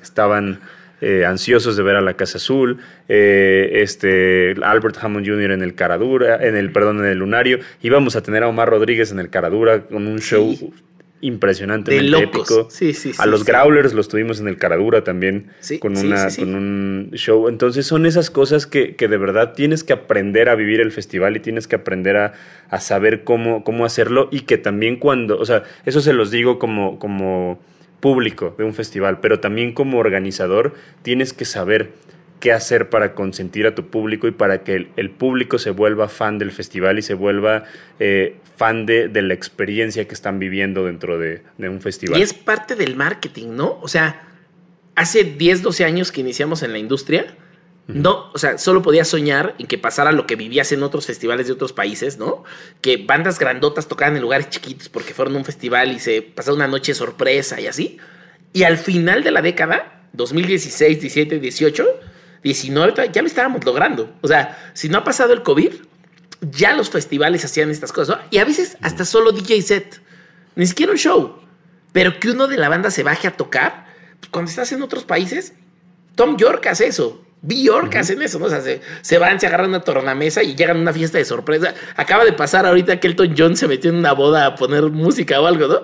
[0.00, 0.60] estaban...
[1.02, 2.76] Eh, ansiosos de ver a la Casa Azul,
[3.08, 5.52] eh, este Albert Hammond Jr.
[5.52, 9.10] en el Caradura, en el perdón, en el Lunario, íbamos a tener a Omar Rodríguez
[9.10, 10.54] en el Caradura con un show
[11.20, 12.68] impresionantemente épico.
[12.70, 15.50] Sí, sí, a los Growlers los tuvimos en el Caradura también
[15.80, 17.48] con, una, con un show.
[17.48, 21.36] Entonces son esas cosas que, que, de verdad tienes que aprender a vivir el festival
[21.36, 22.32] y tienes que aprender a,
[22.68, 26.58] a, saber cómo, cómo hacerlo y que también cuando, o sea, eso se los digo
[26.58, 27.60] como, como
[28.00, 31.92] público de un festival, pero también como organizador tienes que saber
[32.40, 36.38] qué hacer para consentir a tu público y para que el, público se vuelva fan
[36.38, 37.64] del festival y se vuelva
[38.00, 42.18] eh, fan de, la experiencia que están viviendo dentro de, un festival.
[42.18, 43.78] Y es parte del marketing, ¿no?
[43.82, 44.22] O sea,
[44.96, 47.26] hace 10, 12 años que iniciamos en la industria,
[47.86, 51.48] no, o sea, solo podías soñar en que pasara lo que vivías en otros festivales
[51.48, 52.44] de otros países, ¿no?
[52.80, 56.54] Que bandas grandotas tocaban en lugares chiquitos porque fueron a un festival y se pasó
[56.54, 57.98] una noche sorpresa y así.
[58.52, 61.84] Y al final de la década, 2016, 17, 18,
[62.42, 64.14] 19, ya lo estábamos logrando.
[64.20, 65.72] O sea, si no ha pasado el COVID,
[66.40, 68.18] ya los festivales hacían estas cosas.
[68.30, 70.00] Y a veces hasta solo DJ set.
[70.54, 71.40] Ni siquiera un show.
[71.92, 73.86] Pero que uno de la banda se baje a tocar.
[74.20, 75.54] Pues cuando estás en otros países,
[76.14, 77.24] Tom York hace eso.
[77.42, 78.46] Bjork hacen eso, ¿no?
[78.46, 81.24] O sea, se, se, van, se agarran una tornamesa y llegan a una fiesta de
[81.24, 81.74] sorpresa.
[81.96, 85.40] Acaba de pasar ahorita que Elton John se metió en una boda a poner música
[85.40, 85.82] o algo, ¿no?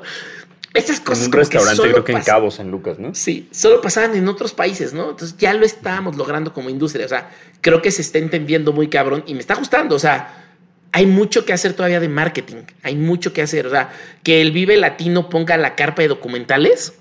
[0.77, 1.24] Estas cosas.
[1.24, 3.14] En un restaurante, creo que en Cabos, en Lucas, ¿no?
[3.14, 5.11] Sí, solo pasaban en otros países, ¿no?
[5.11, 7.07] Entonces ya lo estábamos logrando como industria.
[7.07, 7.31] O sea,
[7.62, 9.97] creo que se está entendiendo muy cabrón y me está gustando.
[9.97, 10.45] O sea,
[10.93, 12.64] hay mucho que hacer todavía de marketing.
[12.83, 13.66] Hay mucho que hacer.
[13.66, 13.91] O sea,
[14.22, 16.95] que el Vive Latino ponga la carpa de documentales.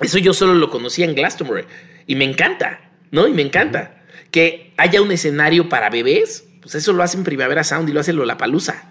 [0.00, 1.64] Eso yo solo lo conocía en Glastonbury.
[2.06, 3.26] Y me encanta, ¿no?
[3.26, 4.02] Y me encanta.
[4.30, 6.44] Que haya un escenario para bebés.
[6.60, 8.84] Pues eso lo hace en Primavera Sound y lo hace Lollapalooza.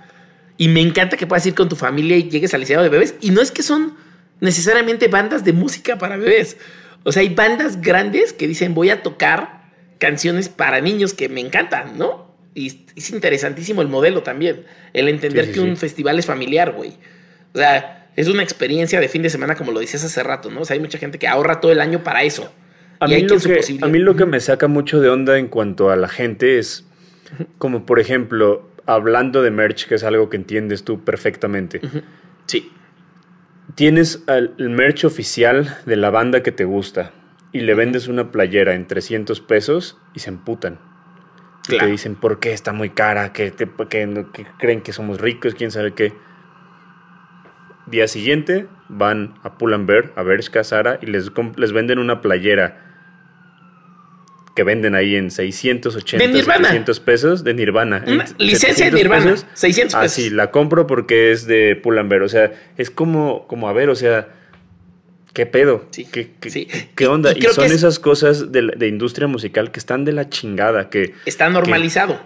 [0.57, 3.13] Y me encanta que puedas ir con tu familia y llegues al escenario de bebés.
[3.21, 4.06] Y no es que son
[4.39, 6.57] necesariamente bandas de música para bebés.
[7.03, 9.61] O sea, hay bandas grandes que dicen voy a tocar
[9.97, 12.35] canciones para niños que me encantan, ¿no?
[12.53, 14.65] Y es interesantísimo el modelo también.
[14.93, 16.93] El entender que un festival es familiar, güey.
[17.53, 20.61] O sea, es una experiencia de fin de semana, como lo dices hace rato, ¿no?
[20.61, 22.51] O sea, hay mucha gente que ahorra todo el año para eso.
[22.99, 25.91] A, mí, lo que, a mí lo que me saca mucho de onda en cuanto
[25.91, 26.83] a la gente es,
[27.59, 31.79] como por ejemplo, hablando de merch, que es algo que entiendes tú perfectamente.
[32.47, 32.71] Sí
[33.75, 37.11] tienes el merch oficial de la banda que te gusta
[37.51, 40.79] y le vendes una playera en 300 pesos y se emputan.
[41.69, 43.33] Y te dicen, ¿por qué está muy cara?
[43.33, 45.53] ¿Que, creen que somos ricos?
[45.53, 46.13] ¿Quién sabe qué?
[47.87, 52.86] Día siguiente van a Pull&Bear, a Bershka, Sara y les, les venden una playera
[54.57, 58.03] que venden ahí en 680, de 700 pesos de Nirvana.
[58.39, 59.93] licencia de Nirvana, 600 pesos.
[59.93, 62.23] Ah, sí, la compro porque es de Pull&Bear.
[62.23, 64.29] O sea, es como, como a ver, o sea,
[65.33, 65.85] ¿qué pedo?
[65.91, 66.31] Sí, ¿Qué,
[66.95, 67.33] qué, onda?
[67.35, 71.13] Y, son esas cosas de, industria musical que están de la chingada, que...
[71.27, 72.19] Está normalizado.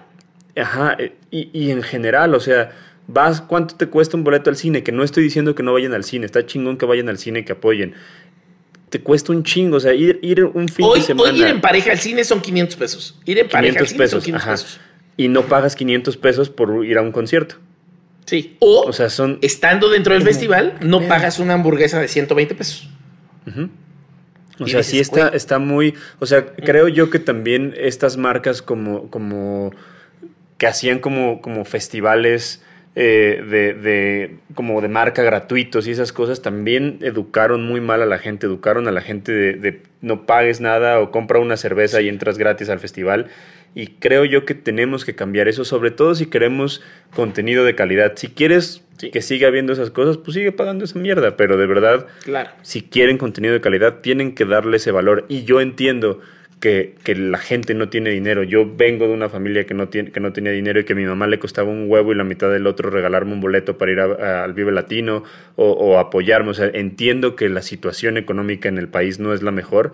[0.55, 0.95] ajá,
[1.31, 2.71] y, y en general, o sea,
[3.07, 4.83] vas, ¿cuánto te cuesta un boleto al cine?
[4.83, 7.43] Que no estoy diciendo que no vayan al cine, está chingón que vayan al cine,
[7.43, 7.93] que apoyen
[8.91, 9.77] te cuesta un chingo.
[9.77, 11.31] O sea, ir, ir un fin de semana.
[11.31, 13.19] Hoy ir en pareja al cine son 500 pesos.
[13.25, 14.79] Ir en pareja al cine pesos, son 500 pesos.
[15.17, 17.55] Y no pagas 500 pesos por ir a un concierto.
[18.25, 18.57] Sí.
[18.59, 19.39] O, sea, son.
[19.41, 22.89] Estando dentro del festival, no pagas una hamburguesa de 120 pesos.
[24.59, 25.95] O sea, sí está, está muy.
[26.19, 29.09] O sea, creo yo que también estas marcas como.
[29.09, 29.71] como
[30.57, 32.61] que hacían como, como festivales
[32.93, 38.17] eh, de, como de marca gratuitos y esas cosas también educaron muy mal a la
[38.17, 42.37] gente, educaron a la gente de, no pagues nada o compra una cerveza y entras
[42.37, 43.27] gratis al festival.
[43.73, 46.83] Y creo yo que tenemos que cambiar eso, sobre todo si queremos
[47.15, 48.13] contenido de calidad.
[48.17, 48.83] Si quieres
[49.13, 51.37] que siga habiendo esas cosas, pues sigue pagando esa mierda.
[51.37, 52.49] Pero de verdad, claro.
[52.61, 55.25] si quieren contenido de calidad, tienen que darle ese valor.
[55.29, 56.19] Y yo entiendo
[56.61, 58.43] que, la gente no tiene dinero.
[58.43, 60.95] Yo vengo de una familia que no, tiene, que no tenía dinero y que a
[60.95, 63.91] mi mamá le costaba un huevo y la mitad del otro regalarme un boleto para
[63.91, 65.23] ir al Vive Latino
[65.55, 66.51] o, o, apoyarme.
[66.51, 69.91] O sea, entiendo que la situación económica en el país no es la mejor,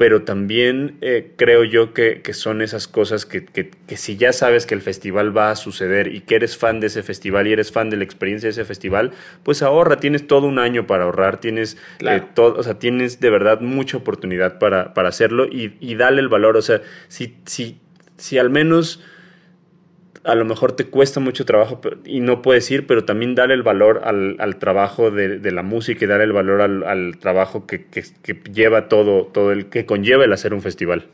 [0.00, 4.80] pero también eh, creo yo que, son esas cosas que, si ya sabes que el
[4.80, 7.98] festival va a suceder y que eres fan de ese festival y eres fan de
[7.98, 12.22] la experiencia de ese festival, pues ahorra, tienes todo un año para ahorrar, tienes, eh,
[12.32, 16.30] todo, o sea, tienes de verdad mucha oportunidad para, para hacerlo y, y dale el
[16.30, 17.78] valor, o sea, si, si,
[18.16, 19.04] si al menos
[20.24, 23.62] a lo mejor te cuesta mucho trabajo y no puedes ir, pero también darle el
[23.62, 27.86] valor al, trabajo de, la música y darle el valor al, trabajo que,
[28.52, 31.06] lleva todo, todo el que conlleva el hacer un festival.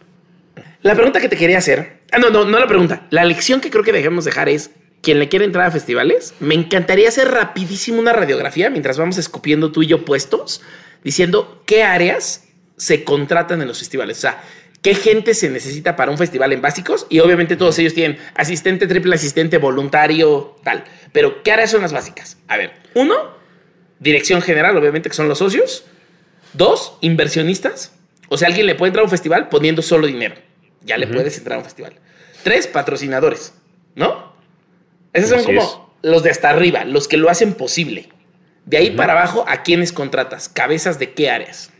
[0.82, 3.70] La pregunta que te quería hacer, ah, no, no, no la pregunta, la lección que
[3.70, 4.70] creo que dejemos dejar es,
[5.02, 9.70] quien le quiere entrar a festivales, me encantaría hacer rapidísimo una radiografía mientras vamos escupiendo
[9.70, 10.62] tú y yo puestos,
[11.04, 14.18] diciendo qué áreas se contratan en los festivales.
[14.18, 14.42] O sea,
[14.86, 18.86] qué gente se necesita para un festival en básicos y obviamente todos ellos tienen asistente,
[18.86, 20.84] triple asistente, voluntario, tal.
[21.10, 22.36] Pero ¿qué áreas son las básicas?
[22.46, 23.16] A ver, uno,
[23.98, 25.86] dirección general, obviamente que son los socios.
[26.52, 27.96] Dos, inversionistas.
[28.28, 30.36] O sea, alguien le puede entrar a un festival poniendo solo dinero.
[30.82, 31.94] Ya le puedes entrar a un festival.
[32.44, 33.54] Tres, patrocinadores,
[33.96, 34.36] ¿no?
[35.12, 38.08] Esos son como los de hasta arriba, los que lo hacen posible.
[38.66, 40.48] De ahí para abajo, ¿a quiénes contratas?
[40.48, 41.72] ¿Cabezas de qué áreas?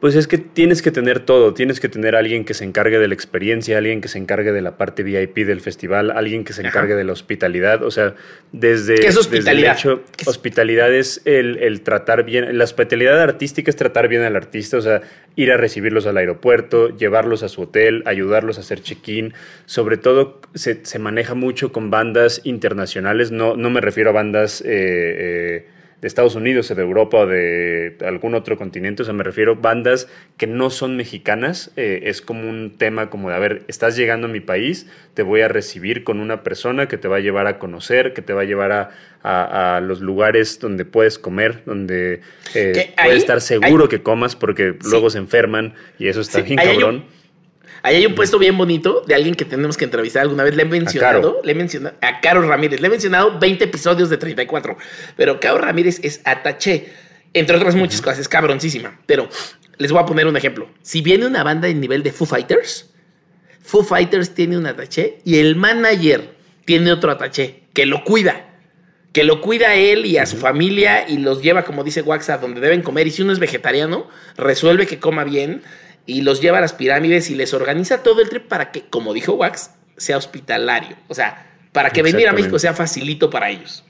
[0.00, 3.06] Pues es que tienes que tener todo, tienes que tener alguien que se encargue de
[3.06, 6.62] la experiencia, alguien que se encargue de la parte VIP del festival, alguien que se
[6.62, 8.14] encargue de la hospitalidad, o sea,
[8.50, 9.74] desde, ¿Qué es hospitalidad?
[9.74, 14.36] Desde el hecho, hospitalidad es el, tratar bien, la hospitalidad artística es tratar bien al
[14.36, 15.02] artista, o sea,
[15.36, 19.34] ir a recibirlos al aeropuerto, llevarlos a su hotel, ayudarlos a hacer check-in,
[19.66, 24.62] sobre todo se, se, maneja mucho con bandas internacionales, no, no me refiero a bandas...
[24.62, 29.14] Eh, eh, de Estados Unidos o de Europa o de algún otro continente, o sea,
[29.14, 33.34] me refiero a bandas que no son mexicanas, eh, es como un tema como de,
[33.34, 36.96] a ver, estás llegando a mi país, te voy a recibir con una persona que
[36.96, 40.86] te va a llevar a conocer, que te va a llevar a, los lugares donde
[40.86, 42.20] puedes comer, donde
[42.54, 47.04] eh, puedes estar seguro que comas porque luego se enferman y eso está bien cabrón.
[47.82, 50.54] Ahí hay un puesto bien bonito de alguien que tenemos que entrevistar alguna vez.
[50.54, 52.80] Le he mencionado, le he mencionado a Caro Ramírez.
[52.80, 54.76] Le he mencionado 20 episodios de 34.
[55.16, 56.92] Pero Caro Ramírez es ataché.
[57.32, 59.00] Entre otras muchas cosas, es cabroncísima.
[59.06, 59.28] Pero
[59.78, 60.68] les voy a poner un ejemplo.
[60.82, 62.90] Si viene una banda de nivel de Foo Fighters,
[63.62, 68.46] Foo Fighters tiene un ataché y el manager tiene otro ataché que lo cuida.
[69.12, 72.30] Que lo cuida a él y a su familia y los lleva, como dice Wax,
[72.30, 73.06] a donde deben comer.
[73.06, 75.62] Y si uno es vegetariano, resuelve que coma bien
[76.06, 79.12] y los lleva a las pirámides y les organiza todo el trip para que, como
[79.12, 80.96] dijo Wax, sea hospitalario.
[81.08, 83.84] O sea, para que venir a México sea facilito para ellos.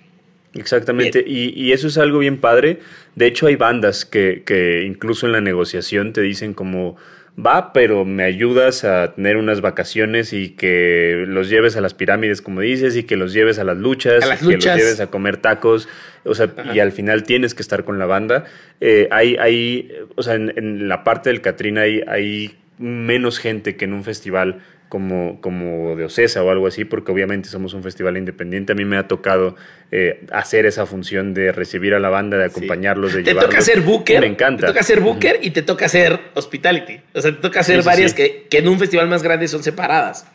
[0.53, 2.81] Exactamente, y, y, eso es algo bien padre.
[3.15, 6.97] De hecho, hay bandas que, que incluso en la negociación te dicen como,
[7.39, 12.43] va, pero me ayudas a tener unas vacaciones y que los lleves a las pirámides,
[12.43, 15.37] como dices, y que los lleves a las luchas, a que los lleves a comer
[15.39, 15.89] tacos,
[16.25, 18.45] o sea, y al final tienes que estar con la banda.
[18.81, 23.85] Eh, hay, hay, o sea, en, la parte del Catrina hay, hay menos gente que
[23.85, 24.61] en un festival
[24.91, 28.73] como, como de Ocesa o algo así, porque obviamente somos un festival independiente.
[28.73, 29.55] A mí me ha tocado
[29.93, 33.83] eh, hacer esa función de recibir a la banda, de acompañarlos, de Te toca hacer
[33.83, 34.21] booker.
[34.21, 34.63] Me encanta.
[34.63, 37.01] Te toca hacer booker y te toca hacer hospitality.
[37.15, 40.27] O sea, te toca hacer varias Que, que, en un festival más grande son separadas.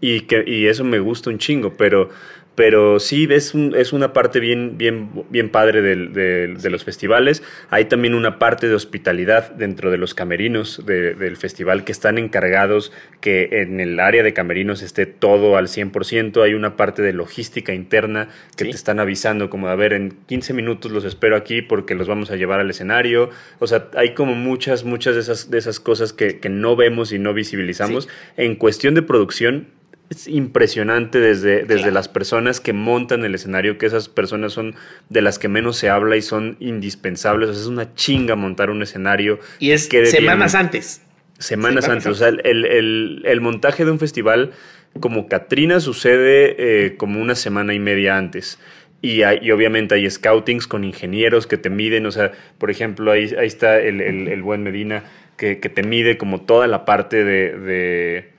[0.00, 2.10] y, que, y eso me gusta un chingo, pero
[2.54, 7.42] pero sí es, es una parte bien, bien, bien padre de los festivales.
[7.70, 12.92] Hay también una parte de hospitalidad dentro de los camerinos del festival que están encargados
[13.20, 16.42] que en el área de camerinos esté todo al 100%.
[16.42, 20.52] Hay una parte de logística interna que te están avisando como, a ver, en 15
[20.54, 23.30] minutos los espero aquí porque los vamos a llevar al escenario.
[23.58, 27.12] O sea, hay como muchas, muchas de esas, de esas cosas que, que no vemos
[27.12, 28.08] y no visibilizamos.
[28.36, 29.68] En cuestión de producción,
[30.10, 34.74] es impresionante desde, desde las personas que montan el escenario, que esas personas son
[35.08, 37.50] de las que menos se habla y son indispensables.
[37.50, 39.40] es una chinga montar un escenario.
[39.58, 41.00] Y es semanas antes.
[41.38, 42.06] Semanas, antes.
[42.06, 44.52] O sea, el, montaje de un festival
[45.00, 48.58] como Katrina sucede eh, como una semana y media antes.
[49.02, 52.06] Y, hay, obviamente hay scoutings con ingenieros que te miden.
[52.06, 55.04] O sea, por ejemplo, ahí, ahí está el, buen Medina
[55.36, 58.33] que, te mide como toda la parte de de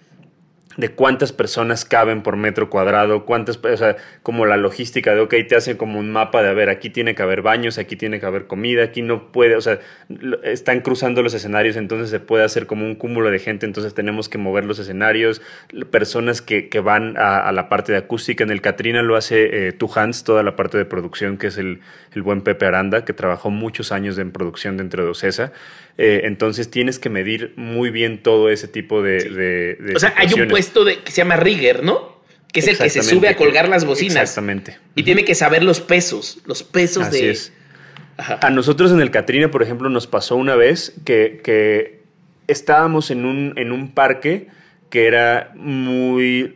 [0.96, 5.56] cuántas personas caben por metro cuadrado, cuántas, o sea, como la logística de, ok, te
[5.56, 8.26] hacen como un mapa de, a ver, aquí tiene que haber baños, aquí tiene que
[8.26, 9.80] haber comida, aquí no puede, o sea,
[10.44, 14.28] están cruzando los escenarios, entonces se puede hacer como un cúmulo de gente, entonces tenemos
[14.28, 15.42] que mover los escenarios,
[15.92, 19.72] personas que, que van a, la parte de acústica, en el Catrina lo hace eh,
[19.72, 21.80] Tu Hans, toda la parte de producción, que es el,
[22.14, 25.54] el buen Pepe Aranda, que trabajó muchos años en producción dentro de Ocesa.
[25.98, 29.78] Eh, entonces tienes que medir muy bien todo ese tipo de...
[29.96, 32.22] o sea, hay un puesto de, que se llama rigger, ¿no?
[32.52, 34.18] Que es el que se sube a colgar las bocinas.
[34.18, 34.78] Exactamente.
[34.96, 37.32] Y tiene que saber los pesos, los pesos Así de...
[37.32, 37.54] Es.
[38.18, 42.00] A nosotros en el Catrina, por ejemplo, nos pasó una vez que, que
[42.48, 44.48] estábamos en un, en un parque
[44.90, 46.56] que era muy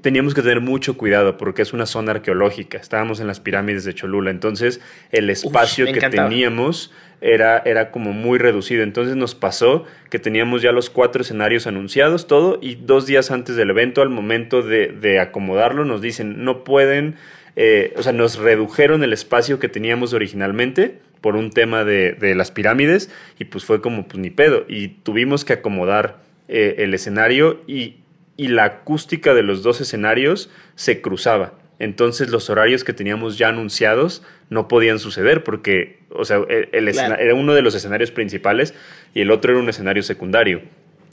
[0.00, 2.78] teníamos que tener mucho cuidado porque es una zona arqueológica.
[2.78, 4.80] Estábamos en las pirámides de Cholula, entonces
[5.10, 8.82] el espacio que teníamos era, era como muy reducido.
[8.82, 13.56] Entonces nos pasó que teníamos ya los cuatro escenarios anunciados, todo, y dos días antes
[13.56, 17.16] del evento, al momento de, acomodarlo, nos dicen, no pueden,
[17.56, 22.50] eh, o sea, nos redujeron el espacio que teníamos originalmente por un tema de, las
[22.50, 27.60] pirámides, y pues fue como, pues ni pedo, y tuvimos que acomodar eh, el escenario
[27.66, 27.96] y,
[28.40, 31.52] y la acústica de los dos escenarios se cruzaba.
[31.78, 37.34] Entonces los horarios que teníamos ya anunciados no podían suceder porque, o sea, el, era
[37.34, 38.72] uno de los escenarios principales
[39.12, 40.62] y el otro era un escenario secundario.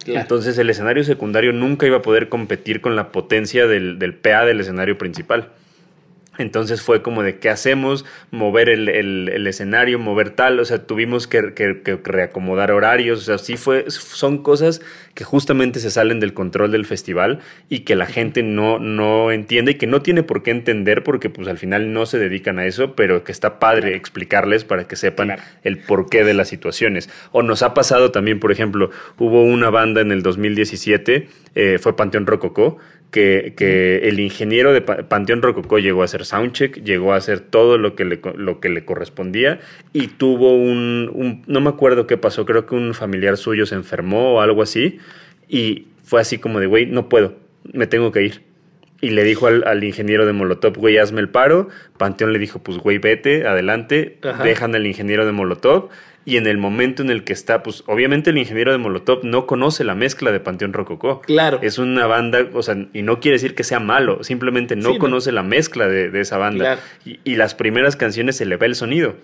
[0.05, 4.45] Entonces el escenario secundario nunca iba a poder competir con la potencia del, del PA
[4.45, 5.49] del escenario principal.
[6.37, 11.41] Entonces fue como de qué hacemos, mover el, escenario, mover tal, o sea, tuvimos que,
[12.03, 14.81] reacomodar horarios, o sea, sí fue, son cosas
[15.13, 19.71] que justamente se salen del control del festival y que la gente no, no entiende
[19.71, 22.65] y que no tiene por qué entender porque pues al final no se dedican a
[22.65, 27.09] eso, pero que está padre explicarles para que sepan el porqué de las situaciones.
[27.31, 31.95] O nos ha pasado también, por ejemplo, hubo una banda en el 2017, eh, fue
[31.95, 32.77] Panteón Rococó,
[33.11, 37.95] que, el ingeniero de Panteón Rococó llegó a hacer soundcheck, llegó a hacer todo lo
[37.95, 39.59] que le, lo que le correspondía
[39.93, 44.35] y tuvo un, no me acuerdo qué pasó, creo que un familiar suyo se enfermó
[44.35, 44.99] o algo así
[45.47, 47.35] y fue así como de, güey, no puedo,
[47.73, 48.47] me tengo que ir.
[48.99, 51.69] Y le dijo al, ingeniero de Molotov, güey, hazme el paro.
[51.99, 54.17] Panteón le dijo, pues, güey, vete, adelante.
[54.43, 55.89] Dejan al ingeniero de Molotov
[56.27, 59.47] y en el momento en el que está, pues obviamente el ingeniero de Molotov no
[59.47, 61.21] conoce la mezcla de Panteón Rococó.
[61.21, 61.59] Claro.
[61.61, 65.31] Es una banda, o sea, y no quiere decir que sea malo, simplemente no conoce
[65.31, 66.79] la mezcla de, esa banda.
[67.05, 69.15] Y, las primeras canciones se le ve el sonido.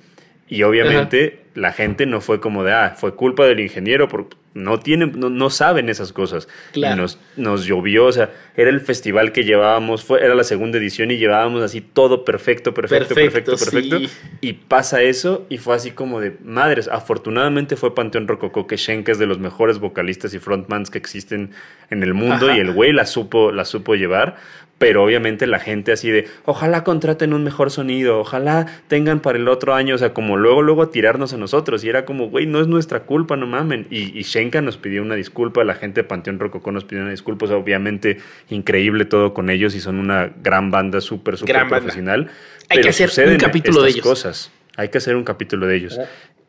[0.47, 4.79] Y obviamente la gente no fue como de, ah, fue culpa del ingeniero, por, no
[4.79, 6.47] tienen, no, no saben esas cosas.
[6.73, 6.95] Claro.
[6.95, 10.77] Y nos, nos llovió, o sea, era el festival que llevábamos, fue, era la segunda
[10.77, 13.99] edición y llevábamos así todo perfecto, perfecto, Perfecto, perfecto, perfecto.
[13.99, 14.37] sí.
[14.41, 16.87] Y pasa eso y fue así como de madres.
[16.87, 21.51] Afortunadamente fue Panteón Rococó, que Shenka es de los mejores vocalistas y frontmans que existen
[21.89, 22.57] en el mundo Ajá.
[22.57, 24.37] y el güey la supo, la supo llevar.
[24.83, 29.47] Pero obviamente la gente así de, ojalá contraten un mejor sonido, ojalá tengan para el
[29.47, 31.83] otro año, o sea, como luego, luego a tirarnos a nosotros.
[31.85, 33.87] Y era como, güey, no es nuestra culpa, no mamen.
[33.89, 37.11] Y, y Shenka nos pidió una disculpa, la gente de Panteón Rococó nos pidió una
[37.11, 38.17] disculpa, o sea, obviamente
[38.49, 41.77] increíble todo con ellos y son una gran banda, súper, súper banda.
[41.77, 42.29] profesional.
[42.69, 44.05] Hay que hacer un capítulo de estas ellos.
[44.07, 44.51] cosas.
[44.75, 45.99] Hay que hacer un capítulo de ellos.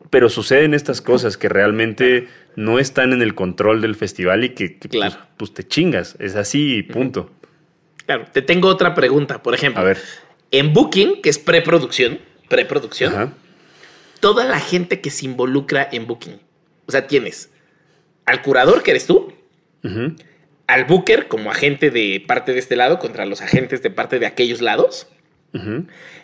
[0.09, 4.77] Pero suceden estas cosas que realmente no están en el control del festival y que,
[4.77, 5.15] que, Claro.
[5.15, 6.15] pues, pues te chingas.
[6.19, 7.31] Es así y punto.
[8.05, 9.41] Claro, te tengo otra pregunta.
[9.41, 9.99] Por ejemplo, A ver.
[10.51, 13.33] en Booking, que es preproducción, preproducción, Ajá.
[14.19, 16.39] toda la gente que se involucra en Booking.
[16.85, 17.49] O sea, tienes
[18.25, 19.33] al curador, que eres tú,
[20.67, 24.25] al booker como agente de parte de este lado contra los agentes de parte de
[24.25, 25.07] aquellos lados,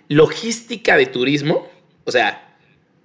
[0.09, 1.69] logística de turismo,
[2.05, 2.55] o sea,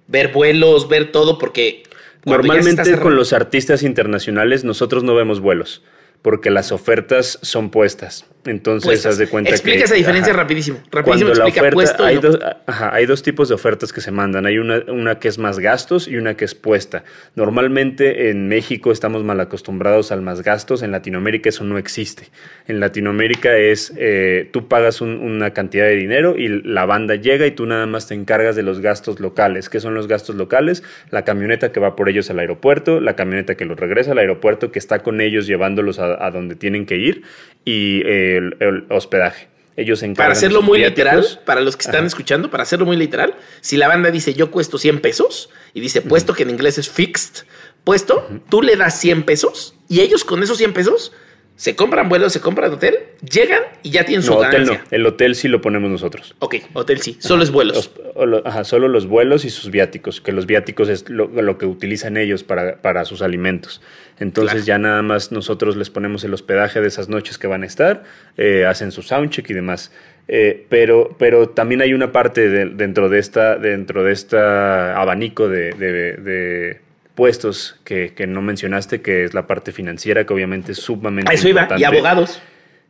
[0.07, 1.83] ver vuelos, ver todo, porque
[2.25, 5.83] Normalmente con los artistas internacionales nosotros no vemos vuelos
[6.21, 8.25] porque las ofertas son puestas.
[8.49, 9.13] Entonces, puestas.
[9.13, 9.83] haz de cuenta Explica que...
[9.85, 10.41] esa diferencia ajá.
[10.43, 10.77] rapidísimo.
[10.91, 14.01] Cuando Rapidísimo la explica oferta, hay, no dos, ajá, hay dos tipos de ofertas que
[14.01, 14.45] se mandan.
[14.45, 17.03] Hay una, una que es más gastos y una que es puesta.
[17.47, 20.83] Normalmente en México estamos mal acostumbrados al más gastos.
[20.83, 22.29] En Latinoamérica eso no existe.
[22.67, 27.47] En Latinoamérica es eh, tú pagas un- una cantidad de dinero y la banda llega
[27.47, 29.69] y tú nada más te encargas de los gastos locales.
[29.69, 30.83] ¿Qué son los gastos locales?
[31.09, 34.71] La camioneta que va por ellos al aeropuerto, la camioneta que los regresa al aeropuerto,
[34.71, 37.21] que está con ellos llevándolos a, a donde tienen que ir
[37.63, 39.49] y eh, el, el hospedaje.
[39.77, 43.35] Ellos se Para hacerlo muy literal, para los que están escuchando, para hacerlo muy literal,
[43.61, 46.89] si la banda dice yo cuesto 100 pesos y dice puesto que en inglés es
[46.89, 47.45] fixed,
[47.83, 51.13] puesto, tú le das 100 pesos y ellos con esos 100 pesos
[51.57, 52.95] se compran vuelos, se compran hotel,
[53.29, 54.77] llegan y ya tienen su No, hotel no.
[54.91, 56.35] El hotel sí lo ponemos nosotros.
[56.39, 57.91] Ok, hotel sí, solo es vuelos.
[58.15, 61.65] Los- ajá, solo los vuelos y sus viáticos, que los viáticos es lo, lo que
[61.65, 63.81] utilizan ellos para, para sus alimentos.
[64.19, 64.65] Entonces Claro.
[64.65, 68.03] ya nada más nosotros les ponemos el hospedaje de esas noches que van a estar,
[68.37, 69.91] eh, hacen su soundcheck y demás.
[70.29, 75.47] Eh, pero, pero también hay una parte de- dentro de esta, dentro de esta abanico
[75.47, 76.81] de, de- de
[77.17, 81.49] puestos que, que no mencionaste, que es la parte financiera, que obviamente es sumamente eso
[81.49, 82.41] iba, y importante abogados.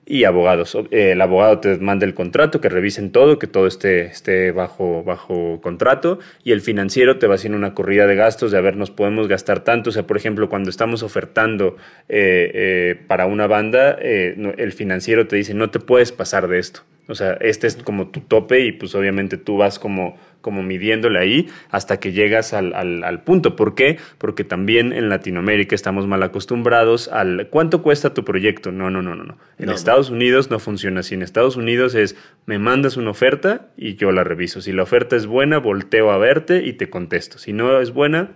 [0.05, 0.75] y abogados.
[0.91, 5.01] Eh, El abogado te manda el contrato, que revisen todo, que todo esté, esté bajo,
[5.05, 8.75] bajo contrato, y el financiero te va haciendo una corrida de gastos de a ver,
[8.75, 9.91] nos podemos gastar tanto.
[9.91, 11.77] O sea, por ejemplo, cuando estamos ofertando
[12.09, 16.59] eh, eh, para una banda, eh, el financiero te dice, no te puedes pasar de
[16.59, 16.81] esto.
[17.09, 21.19] O sea, este es como tu tope y pues obviamente tú vas como, como midiéndole
[21.19, 23.55] ahí hasta que llegas al, al- al punto.
[23.55, 23.97] ¿Por qué?
[24.17, 28.71] Porque también en Latinoamérica estamos mal acostumbrados al ¿cuánto cuesta tu proyecto?
[28.73, 29.23] No, no, no, no.
[29.23, 29.37] no.
[29.57, 29.71] En No, no.
[29.73, 31.15] Estados Unidos no funciona así.
[31.15, 34.59] En Estados Unidos es me mandas una oferta y yo la reviso.
[34.59, 37.37] Si la oferta es buena, volteo a verte y te contesto.
[37.37, 38.31] Si no es buena,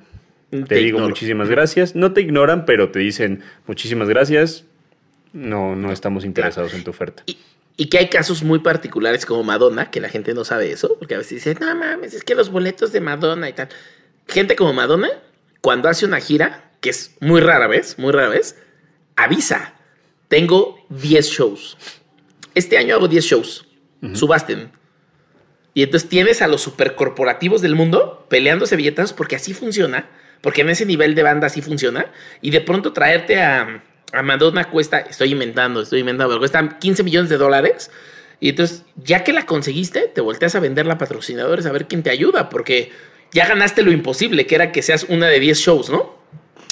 [0.50, 1.10] te, Te digo ignoro.
[1.10, 1.96] muchísimas gracias.
[1.96, 4.66] No te ignoran, pero te dicen muchísimas gracias.
[5.34, 7.24] No, no estamos interesados en tu oferta.
[7.26, 7.38] Y,
[7.82, 11.16] y que hay casos muy particulares como Madonna, que la gente no sabe eso, porque
[11.16, 13.70] a veces dice, no mames, es que los boletos de Madonna y tal.
[14.28, 15.10] Gente como Madonna,
[15.62, 18.56] cuando hace una gira, que es muy rara vez, muy rara vez,
[19.16, 19.74] avisa,
[20.28, 21.76] tengo 10 shows.
[22.54, 23.66] Este año hago 10 shows,
[24.14, 24.72] subasten.
[25.74, 30.08] Y entonces tienes a los supercorporativos del mundo peleándose billetas porque así funciona,
[30.42, 32.12] porque en ese nivel de banda así funciona.
[32.42, 33.82] Y de pronto traerte a,
[34.14, 37.92] a Madonna cuesta, estoy inventando, estoy inventando, pero cuesta 15 millones de dólares.
[38.40, 42.04] Y entonces, ya que la conseguiste, te volteas a venderla a patrocinadores a ver quién
[42.04, 42.92] te ayuda, porque
[43.32, 46.20] ya ganaste lo imposible, que era que seas una de 10 shows, ¿no?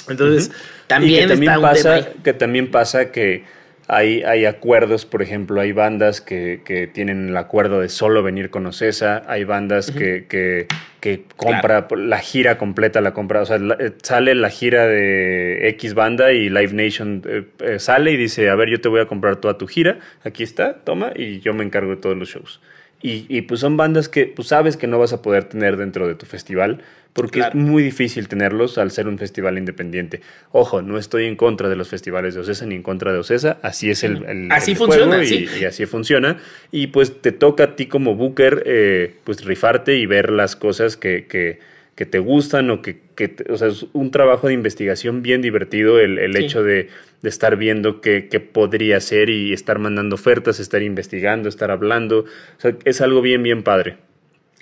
[0.08, 0.50] Entonces,
[0.86, 2.06] también, y que también está un pasa, ahí.
[2.24, 3.44] que también pasa que
[3.92, 8.48] hay, hay acuerdos, por ejemplo, hay bandas que, que tienen el acuerdo de solo venir
[8.50, 10.68] con Ocesa, hay bandas que, que,
[11.00, 15.68] que compra la gira completa, la compra, o sea, la- eh, sale la gira de
[15.70, 19.00] X banda y Live Nation eh, eh, sale y dice, a ver, yo te voy
[19.00, 22.28] a comprar toda tu gira, aquí está, toma, y yo me encargo de todos los
[22.28, 22.60] shows.
[23.02, 26.06] Y, y, pues son bandas que pues sabes que no vas a poder tener dentro
[26.06, 26.82] de tu festival
[27.14, 27.58] porque Claro.
[27.58, 30.20] es muy difícil tenerlos al ser un festival independiente.
[30.52, 33.58] Ojo, no estoy en contra de los festivales de Ocesa ni en contra de Ocesa,
[33.62, 35.46] así es el, el- Así el funciona, juego y, sí.
[35.60, 36.36] y así funciona.
[36.70, 40.96] Y pues te toca a ti como booker eh, pues rifarte y ver las cosas
[40.98, 41.58] que, que,
[41.96, 45.98] que te gustan o que, que o sea, es un trabajo de investigación bien divertido
[45.98, 46.44] el, el Sí.
[46.44, 46.88] hecho de,
[47.22, 52.20] de estar viendo qué, qué podría ser y estar mandando ofertas, estar investigando, estar hablando.
[52.20, 53.98] O sea, es algo bien, bien padre.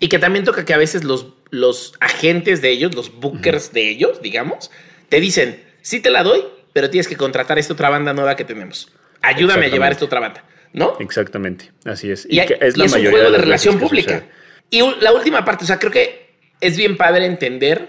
[0.01, 3.89] Y que también toca que a veces los, los agentes de ellos, los bookers de
[3.89, 4.71] ellos, digamos,
[5.09, 8.45] te dicen, sí te la doy, pero tienes que contratar esta otra banda nueva que
[8.45, 8.93] tenemos.
[9.23, 10.97] Ayúdame a llevar esta otra banda, ¿no?
[11.01, 12.27] Exactamente, así es.
[12.31, 14.25] Y, es, la un juego de, relación pública.
[14.71, 16.29] Y la última parte, o sea, creo que
[16.61, 17.89] es bien padre entender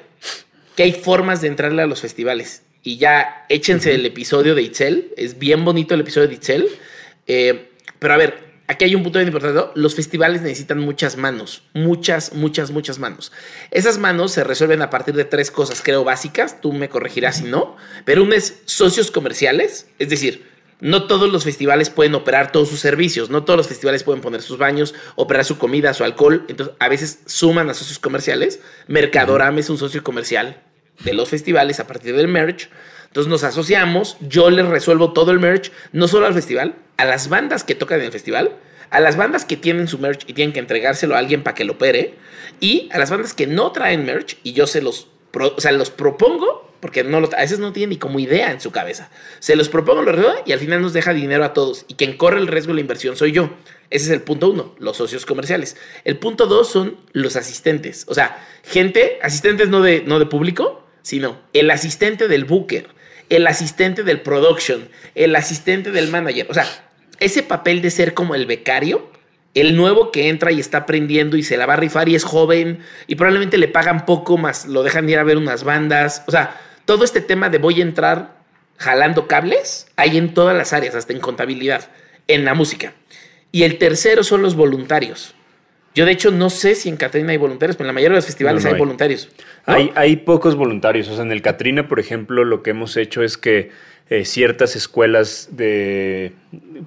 [0.75, 2.63] que hay formas de entrarle a los festivales.
[2.83, 5.13] Y ya échense el episodio de Itzel.
[5.17, 6.67] Es bien bonito el episodio de Itzel.
[7.27, 9.71] Eh, pero a ver, aquí hay un punto bien importante.
[9.75, 11.63] Los festivales necesitan muchas manos.
[11.73, 13.31] Muchas, muchas, muchas manos.
[13.71, 16.61] Esas manos se resuelven a partir de tres cosas, creo, básicas.
[16.61, 17.75] Tú me corregirás si no.
[18.05, 19.87] Pero una es socios comerciales.
[19.99, 20.47] Es decir,
[20.79, 24.41] no todos los festivales pueden operar todos sus servicios, no todos los festivales pueden poner
[24.41, 26.45] sus baños, operar su comida, su alcohol.
[26.47, 28.61] Entonces, a veces suman a socios comerciales.
[28.87, 30.63] Mercadorama es un socio comercial
[31.03, 32.69] de los festivales a partir del merch.
[33.07, 37.29] Entonces nos asociamos, yo les resuelvo todo el merch, no solo al festival, a las
[37.29, 38.51] bandas que tocan en el festival,
[38.91, 41.63] a las bandas que tienen su merch y tienen que entregárselo a alguien para que
[41.63, 42.15] lo opere,
[42.59, 45.89] y a las bandas que no traen merch y yo se los, o sea, los
[45.89, 49.09] propongo porque no a veces no tiene ni como idea en su cabeza.
[49.39, 51.85] Se los propongo, lo redonda y al final nos deja dinero a todos.
[51.87, 53.49] Y quien corre el riesgo de la inversión soy yo.
[53.89, 55.75] Ese es el punto uno, los socios comerciales.
[56.05, 58.05] El punto dos son los asistentes.
[58.07, 62.87] O sea, gente, asistentes no de, no de público, sino el asistente del booker,
[63.29, 66.47] el asistente del production, el asistente del manager.
[66.49, 66.65] O sea,
[67.19, 69.09] ese papel de ser como el becario
[69.55, 72.23] el nuevo que entra y está aprendiendo y se la va a rifar y es
[72.23, 76.23] joven y probablemente le pagan poco más, lo dejan ir a ver unas bandas.
[76.27, 78.37] O sea, todo este tema de voy a entrar
[78.77, 81.89] jalando cables hay en todas las áreas, hasta en contabilidad,
[82.27, 82.93] en la música.
[83.51, 85.33] Y el tercero son los voluntarios.
[85.95, 88.17] Yo de hecho no sé si en Catrina hay voluntarios, pero en la mayoría de
[88.17, 89.29] los festivales hay, voluntarios.
[89.65, 91.09] Hay, hay pocos voluntarios.
[91.09, 93.71] O sea, en el Catrina, por ejemplo, lo que hemos hecho es que
[94.09, 96.33] eh, ciertas escuelas de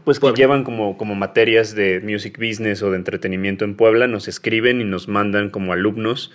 [0.05, 4.27] pues que llevan como, como materias de music business o de entretenimiento en Puebla nos
[4.27, 6.33] escriben y nos mandan como alumnos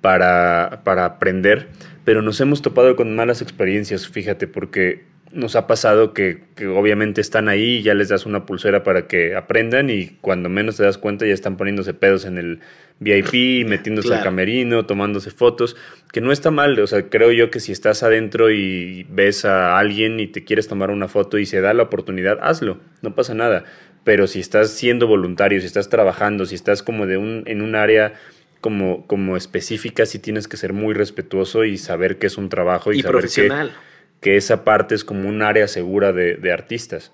[0.00, 1.68] para, para aprender
[2.04, 6.42] pero nos hemos topado con malas experiencias, fíjate, porque nos ha pasado que,
[6.76, 10.76] obviamente están ahí y ya les das una pulsera para que aprendan y cuando menos
[10.76, 12.60] te das cuenta ya están poniéndose pedos en el
[13.00, 15.76] VIP, metiéndose al camerino, tomándose fotos,
[16.12, 19.78] que no está mal, o sea, creo yo que si estás adentro y ves a
[19.78, 23.34] alguien y te quieres tomar una foto y se da la oportunidad, hazlo, no pasa
[23.34, 23.64] nada,
[24.04, 27.74] pero si estás siendo voluntario, si estás trabajando, si estás como de un, en un
[27.74, 28.14] área
[28.60, 32.92] como, como específica, sí tienes que ser muy respetuoso y saber que es un trabajo
[32.92, 33.70] y, saber profesional.
[33.70, 33.91] Que,
[34.22, 37.12] esa parte es como un área segura de, artistas.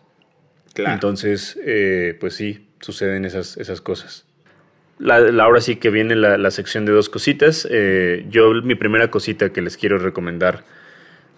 [0.74, 0.94] Claro.
[0.94, 4.26] Entonces, eh, pues sí, suceden esas, esas cosas.
[4.98, 7.66] La, ahora sí que viene la, sección de dos cositas.
[7.70, 10.64] Eh, yo, mi primera cosita que les quiero recomendar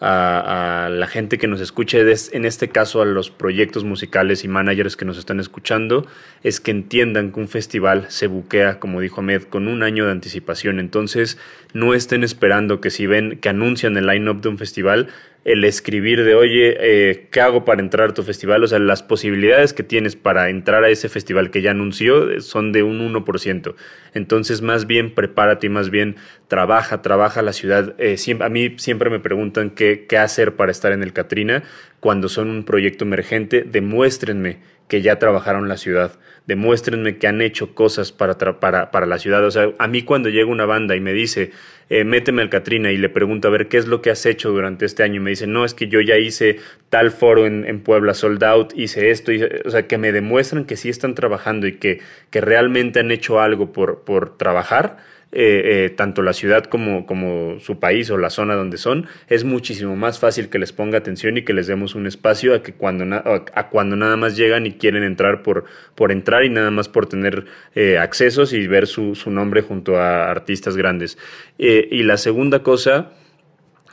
[0.00, 4.96] a, la gente que nos escuche, en este caso a los proyectos musicales y managers
[4.96, 6.06] que nos están escuchando,
[6.42, 10.12] es que entiendan que un festival se buquea, como dijo Ahmed, con un año de
[10.12, 10.80] anticipación.
[10.80, 11.38] Entonces,
[11.74, 15.08] no estén esperando que si ven que anuncian el line-up de un festival,
[15.44, 18.62] el escribir de, oye, eh, ¿qué hago para entrar a tu festival?
[18.62, 22.40] O sea, las posibilidades que tienes para entrar a ese festival que ya anunció eh,
[22.40, 23.74] son de un 1%.
[24.12, 26.16] Entonces, más bien prepárate y más bien
[26.48, 27.94] trabaja, trabaja la ciudad.
[27.98, 31.62] Eh, a mí siempre me preguntan qué, qué hacer para estar en el Catrina.
[32.00, 34.58] Cuando son un proyecto emergente, demuéstrenme
[34.90, 36.18] que ya trabajaron la ciudad.
[36.46, 39.44] Demuéstrenme que han hecho cosas para, para, para la ciudad.
[39.44, 41.52] O sea, a mí cuando llega una banda y me dice,
[41.90, 44.50] eh, méteme al Catrina y le pregunto a ver qué es lo que has hecho
[44.50, 47.80] durante este año y me dice, no, es que yo ya hice tal foro en,
[47.82, 49.30] Puebla, sold out, hice esto,
[49.64, 53.40] o sea, que me demuestran que sí están trabajando y que, que realmente han hecho
[53.40, 54.98] algo por, por trabajar
[55.32, 59.44] eh, eh, tanto la ciudad como, como su país o la zona donde son, es
[59.44, 62.72] muchísimo más fácil que les ponga atención y que les demos un espacio a que
[62.72, 66.88] cuando, a cuando nada más llegan y quieren entrar por, por entrar y nada más
[66.88, 67.44] por tener
[67.76, 71.16] eh, accesos y ver su, su, nombre junto a artistas grandes.
[71.58, 73.12] y la segunda cosa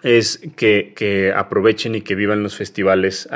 [0.02, 3.30] es que, que, aprovechen y que vivan los festivales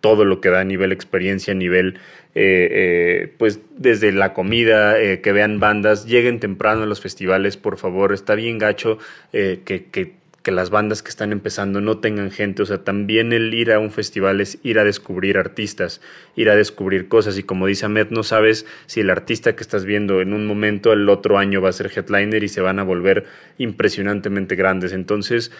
[0.00, 1.98] todo lo que da a nivel experiencia, a nivel
[2.34, 7.56] eh, eh, pues desde la comida, eh, que vean bandas, lleguen temprano a los festivales,
[7.56, 8.98] por favor, está bien gacho
[9.32, 10.20] que, que,
[10.50, 13.92] las bandas que están empezando no tengan gente, o sea, también el ir a un
[13.92, 16.00] festival es ir a descubrir artistas,
[16.34, 19.84] ir a descubrir cosas y como dice Ahmed, no sabes si el artista que estás
[19.84, 22.82] viendo en un momento, el otro año va a ser headliner y se van a
[22.82, 23.26] volver
[23.58, 25.52] impresionantemente grandes, entonces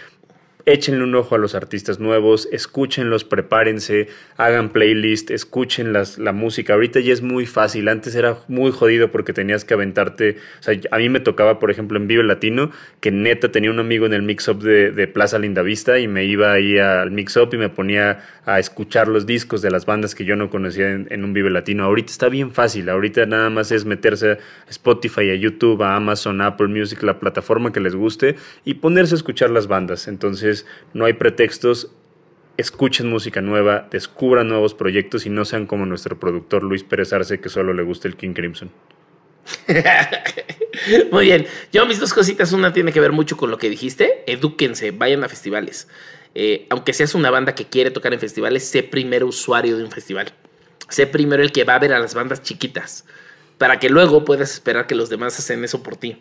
[0.66, 6.74] échenle un ojo a los artistas nuevos, escúchenlos, prepárense, hagan playlist, escuchen las, la música.
[6.74, 10.78] Ahorita ya es muy fácil, antes era muy jodido porque tenías que aventarte, o sea,
[10.90, 14.12] a mí me tocaba, por ejemplo, en Vive Latino, que neta tenía un amigo en
[14.12, 18.20] el mix-up de, de, Plaza Lindavista y me iba ahí al mix-up y me ponía
[18.46, 21.50] a escuchar los discos de las bandas que yo no conocía en, en un Vive
[21.50, 21.84] Latino.
[21.84, 24.38] Ahorita está bien fácil, ahorita nada más es meterse a
[24.68, 29.16] Spotify, a YouTube, a Amazon, Apple Music, la plataforma que les guste y ponerse a
[29.16, 30.08] escuchar las bandas.
[30.08, 30.49] Entonces,
[30.94, 31.92] no hay pretextos,
[32.56, 37.40] escuchen música nueva, descubran nuevos proyectos y no sean como nuestro productor Luis Pérez Arce
[37.40, 38.70] que solo le gusta el King Crimson.
[41.12, 41.46] Muy bien.
[41.72, 44.22] Yo mis dos cositas, una tiene que ver mucho con lo que dijiste.
[44.26, 45.88] Edúquense, vayan a festivales.
[46.34, 49.90] Eh, aunque seas una banda que quiere tocar en festivales, sé primero usuario de un
[49.90, 50.32] festival.
[50.88, 53.04] Sé primero el que va a ver a las bandas chiquitas,
[53.58, 56.20] para que luego puedas esperar que los demás hacen eso por ti.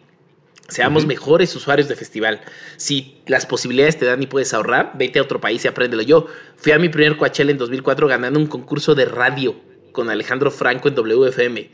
[0.69, 2.41] Seamos mejores usuarios de festival.
[2.77, 6.01] Si las posibilidades te dan y puedes ahorrar, vete a otro país y apréndelo.
[6.03, 9.55] Yo fui a mi primer Coachella en 2004 ganando un concurso de radio
[9.91, 11.69] con Alejandro Franco en WFM.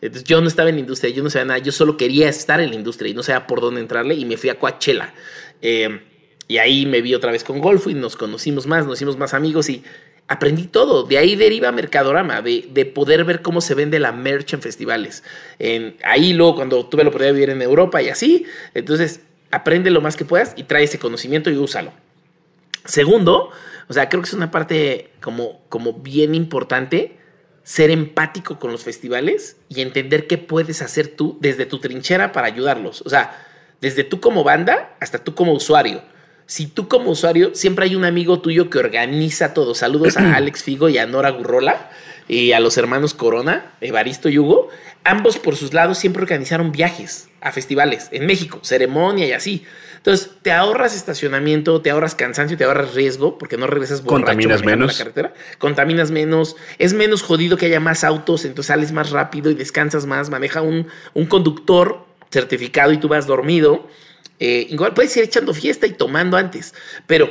[0.00, 2.60] Entonces yo no estaba en la industria, yo no sabía nada, yo solo quería estar
[2.60, 5.14] en la industria y no sabía por dónde entrarle y me fui a Coachella.
[5.62, 6.00] Eh,
[6.48, 9.34] y ahí me vi otra vez con Golfo y nos conocimos más, nos hicimos más
[9.34, 9.82] amigos y
[10.28, 11.04] aprendí todo.
[11.04, 15.22] De ahí deriva Mercadorama, de, de poder ver cómo se vende la merch en festivales.
[15.58, 19.20] En, ahí luego cuando tuve la oportunidad de vivir en Europa y así, entonces
[19.50, 21.92] aprende lo más que puedas y trae ese conocimiento y úsalo.
[22.84, 23.50] Segundo,
[23.88, 27.16] o sea, creo que es una parte como, como bien importante
[27.62, 32.46] ser empático con los festivales y entender qué puedes hacer tú desde tu trinchera para
[32.46, 33.02] ayudarlos.
[33.02, 33.44] O sea,
[33.80, 36.02] desde tú como banda hasta tú como usuario
[36.46, 39.74] si tú como usuario, siempre hay un amigo tuyo que organiza todo.
[39.74, 41.90] Saludos a Alex Figo y a Nora Gurrola
[42.28, 44.68] y a los hermanos Corona, Evaristo y Hugo.
[45.04, 49.64] Ambos por sus lados siempre organizaron viajes a festivales en México, ceremonia y así.
[49.96, 54.64] Entonces, te ahorras estacionamiento, te ahorras cansancio, te ahorras riesgo porque no regresas borracho Contaminas
[54.64, 54.92] menos.
[54.92, 55.34] la carretera.
[55.58, 60.06] Contaminas menos, es menos jodido que haya más autos, entonces sales más rápido y descansas
[60.06, 63.88] más, maneja un, un conductor certificado y tú vas dormido.
[64.40, 66.74] Eh, igual puedes ir echando fiesta y tomando antes,
[67.06, 67.30] pero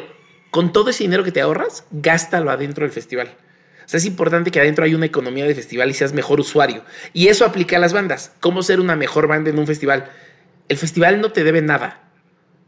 [0.52, 3.36] con todo ese dinero que te ahorras, gástalo adentro del festival.
[3.86, 6.84] O sea, es importante que adentro haya una economía de festival y seas mejor usuario.
[7.14, 8.32] Y eso aplica a las bandas.
[8.40, 10.10] ¿Cómo ser una mejor banda en un festival?
[10.70, 12.02] El festival no te debe nada.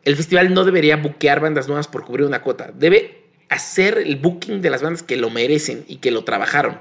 [0.03, 2.71] El festival no debería buquear bandas nuevas por cubrir una cuota.
[2.77, 6.79] Debe hacer el booking de las bandas que lo merecen y que lo trabajaron.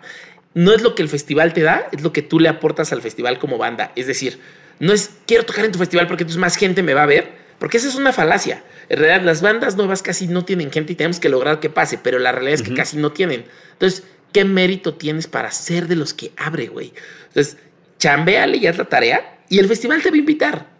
[0.52, 3.00] No es lo que el festival te da, es lo que tú le aportas al
[3.00, 3.92] festival como banda.
[3.96, 4.40] Es decir,
[4.80, 7.45] no es quiero tocar en tu festival porque entonces más gente me va a ver
[7.58, 8.62] porque esa es una falacia.
[8.88, 11.98] En realidad, las bandas nuevas casi no tienen gente y tenemos que lograr que pase,
[11.98, 13.44] pero la realidad es que casi no tienen.
[13.72, 16.92] Entonces, ¿qué mérito tienes para ser de los que abre, güey?
[17.28, 17.56] Entonces,
[17.98, 20.76] chambeale y haz la tarea y el festival te va a invitar.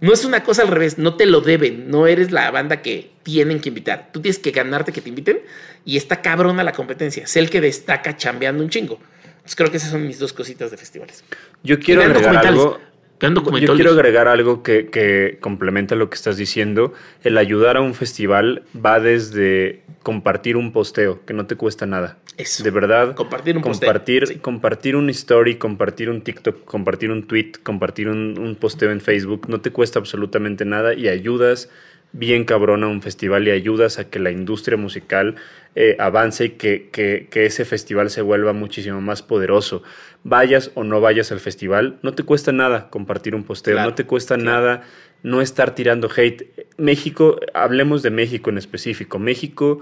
[0.00, 3.12] No es una cosa al revés, no te lo deben, no eres la banda que
[3.22, 4.10] tienen que invitar.
[4.12, 5.40] Tú tienes que ganarte que te inviten
[5.86, 7.26] y está cabrona la competencia.
[7.26, 9.00] Sé el que destaca chambeando un chingo.
[9.24, 11.24] Entonces creo que esas son mis dos cositas de festivales.
[11.62, 12.78] Yo quiero agregar algo.
[13.20, 16.92] Yo quiero agregar algo que, que, complementa lo que estás diciendo.
[17.24, 22.18] El ayudar a un festival va desde compartir un posteo, que no te cuesta nada.
[22.36, 22.62] Eso.
[22.62, 23.14] De verdad.
[23.14, 24.42] Compartir un compartir, posteo.
[24.42, 29.48] Compartir un story, compartir un TikTok, compartir un tweet, compartir un, un posteo en Facebook.
[29.48, 31.70] No te cuesta absolutamente nada y ayudas
[32.12, 35.36] bien cabrón a un festival y ayudas a que la industria musical
[35.74, 39.82] eh, avance y que, que, que, ese festival se vuelva muchísimo más poderoso.
[40.24, 44.04] Vayas o no vayas al festival, no te cuesta nada compartir un posteo, no te
[44.04, 44.82] cuesta nada
[45.22, 46.66] no estar tirando hate.
[46.78, 49.18] México, hablemos de México en específico.
[49.18, 49.80] México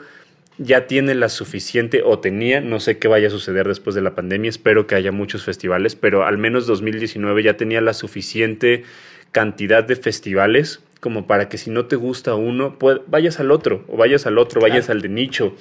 [0.59, 4.15] ya tiene la suficiente, o tenía, no sé qué vaya a suceder después de la
[4.15, 8.85] pandemia, espero que haya muchos festivales, pero al menos 2019 ya tenía la suficiente
[9.33, 13.85] cantidad de festivales como para que si no te gusta uno, pues, vayas al otro,
[13.89, 15.55] o vayas al otro, vayas al de nicho,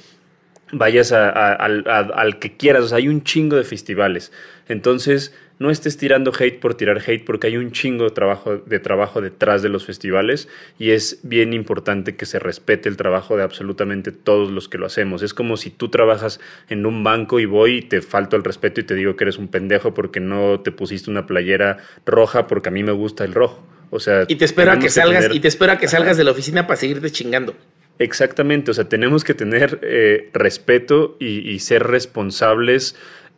[0.71, 2.85] vayas al, que quieras.
[2.85, 4.31] O sea, hay un chingo de festivales.
[4.69, 8.79] Entonces, no estés tirando hate por tirar hate, porque hay un chingo de trabajo, de
[8.79, 10.47] trabajo detrás de los festivales
[10.79, 14.85] y es bien importante que se respete el trabajo de absolutamente todos los que lo
[14.85, 15.23] hacemos.
[15.23, 16.39] Es como si tú trabajas
[16.69, 19.37] en un banco y voy y te falto el respeto y te digo que eres
[19.37, 23.33] un pendejo porque no te pusiste una playera roja porque a mí me gusta el
[23.33, 23.72] rojo.
[23.93, 26.65] O sea, y te espera que salgas y te espera que salgas de la oficina
[26.65, 27.55] para seguirte chingando.
[27.99, 32.95] Exactamente, o sea, tenemos que tener eh, respeto y, ser responsables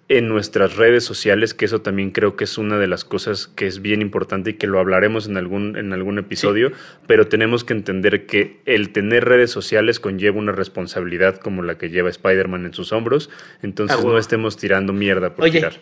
[0.07, 3.67] en nuestras redes sociales, que eso también creo que es una de las cosas que
[3.67, 6.71] es bien importante y que lo hablaremos en algún, en algún episodio,
[7.05, 11.89] pero tenemos que entender que el tener redes sociales conlleva una responsabilidad como la que
[11.89, 13.29] lleva Spider-Man en sus hombros,
[13.61, 15.81] entonces no estemos tirando mierda por tirar.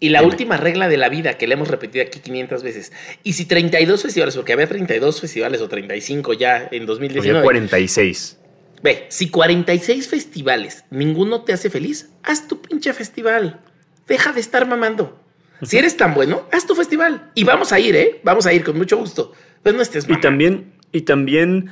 [0.00, 2.92] Y la última regla de la vida que le hemos repetido aquí 500 veces.
[3.24, 7.30] Y si 32 festivales, porque había 32 festivales o 35 ya en 2019.
[7.30, 8.38] Había 46.
[8.82, 13.60] Ve, si 46 festivales, ninguno te hace feliz, haz tu pinche festival.
[14.06, 15.20] Deja de estar mamando.
[15.62, 17.30] Si eres tan bueno, haz tu festival.
[17.34, 18.20] Y vamos a ir, ¿eh?
[18.22, 19.32] Vamos a ir con mucho gusto.
[19.64, 21.70] Pues no estés Y también, y también,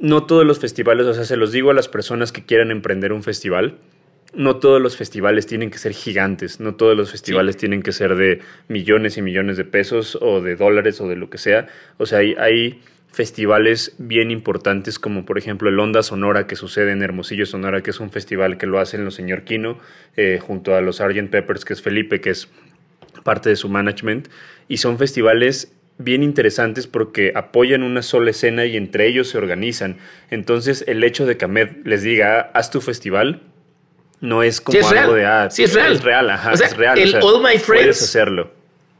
[0.00, 3.12] no todos los festivales, o sea, se los digo a las personas que quieran emprender
[3.12, 3.78] un festival
[4.34, 8.16] no todos los festivales tienen que ser gigantes, no todos los festivales tienen que ser
[8.16, 11.66] de millones y millones de pesos o de dólares o de lo que sea.
[11.98, 12.80] O sea, hay, hay,
[13.12, 17.90] festivales bien importantes como por ejemplo el Onda Sonora que sucede en Hermosillo, Sonora, que
[17.90, 19.78] es un festival que lo hacen los señor Kino
[20.16, 21.28] eh, junto a los Sgt.
[21.28, 22.48] Peppers, que es Felipe, que es
[23.22, 24.28] parte de su management.
[24.66, 29.98] Y son festivales bien interesantes porque apoyan una sola escena y entre ellos se organizan.
[30.30, 33.42] Entonces el hecho de que Ahmed les diga, haz tu festival,
[34.22, 35.92] no es como algo de, ah, sí, es real.
[35.92, 36.98] Es real, ajá, O sea, es real.
[36.98, 38.50] el o sea, All My Friends- Puedes hacerlo.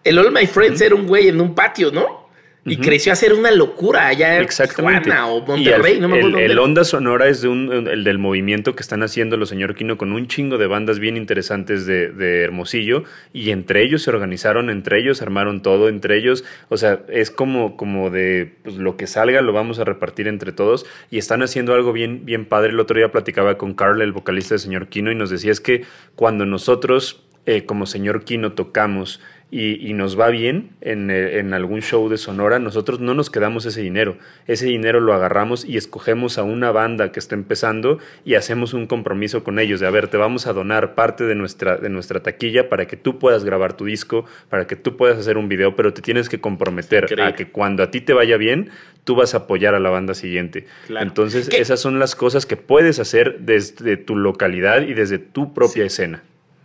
[0.04, 2.21] El All My Friends era un güey en un patio, ¿no?
[2.64, 4.46] Y creció a ser una locura allá en.
[4.46, 6.58] Tijuana o Monterrey, al- no me el, acuerdo el.
[6.60, 10.12] Onda Sonora es de un, el del movimiento que están haciendo los señor Quino con
[10.12, 13.02] un chingo de bandas bien interesantes de, de Hermosillo
[13.32, 17.76] y entre ellos se organizaron, entre ellos armaron todo, entre ellos, o sea, es como,
[17.76, 21.74] como de pues, lo que salga lo vamos a repartir entre todos y están haciendo
[21.74, 22.70] algo bien, bien padre.
[22.70, 25.60] El otro día platicaba con Carl, el vocalista de señor Quino, y nos decía es
[25.60, 25.84] que
[26.14, 29.20] cuando nosotros eh, como señor Kino tocamos
[29.52, 33.28] y, y nos va bien en, eh, en algún show de Sonora, nosotros no nos
[33.28, 34.16] quedamos ese dinero.
[34.46, 38.86] Ese dinero lo agarramos y escogemos a una banda que está empezando y hacemos un
[38.86, 42.22] compromiso con ellos de, a ver, te vamos a donar parte de nuestra, de nuestra
[42.22, 45.76] taquilla para que tú puedas grabar tu disco, para que tú puedas hacer un video,
[45.76, 47.24] pero te tienes que comprometer Increíble.
[47.24, 48.70] a que cuando a ti te vaya bien,
[49.04, 50.64] tú vas a apoyar a la banda siguiente.
[50.86, 51.06] Claro.
[51.06, 51.60] Entonces, ¿Qué?
[51.60, 56.22] esas son las cosas que puedes hacer desde tu localidad y desde tu propia escena.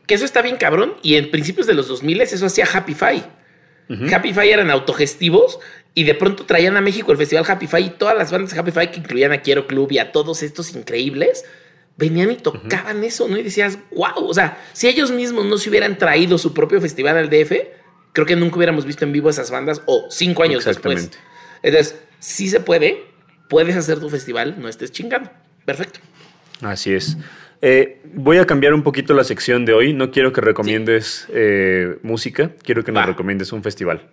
[0.08, 0.96] Que eso está bien cabrón.
[1.04, 3.24] Y en principios de los 2000 eso hacía Happy Fi.
[4.14, 5.60] Happy Fi eran autogestivos
[5.94, 8.60] y de pronto traían a México el festival Happy Fi y todas las bandas de
[8.60, 11.46] Happy Fi que incluían a Quiero Club y a todos estos increíbles
[11.98, 13.38] venían y tocaban eso, ¿no?
[13.38, 17.18] Y decías, wow, o sea, si ellos mismos no se hubieran traído su propio festival
[17.18, 17.54] al DF,
[18.14, 21.10] creo que nunca hubiéramos visto en vivo esas bandas o cinco años después.
[21.64, 23.06] Entonces, sí se puede,
[23.50, 25.32] puedes hacer tu festival, no estés chingando.
[25.66, 26.00] Perfecto.
[26.62, 27.18] Así es.
[27.62, 29.94] Eh, voy a cambiar un poquito la sección de hoy.
[29.94, 33.08] No quiero que recomiendes eh, música, quiero que nos Va.
[33.08, 34.08] recomiendes un festival.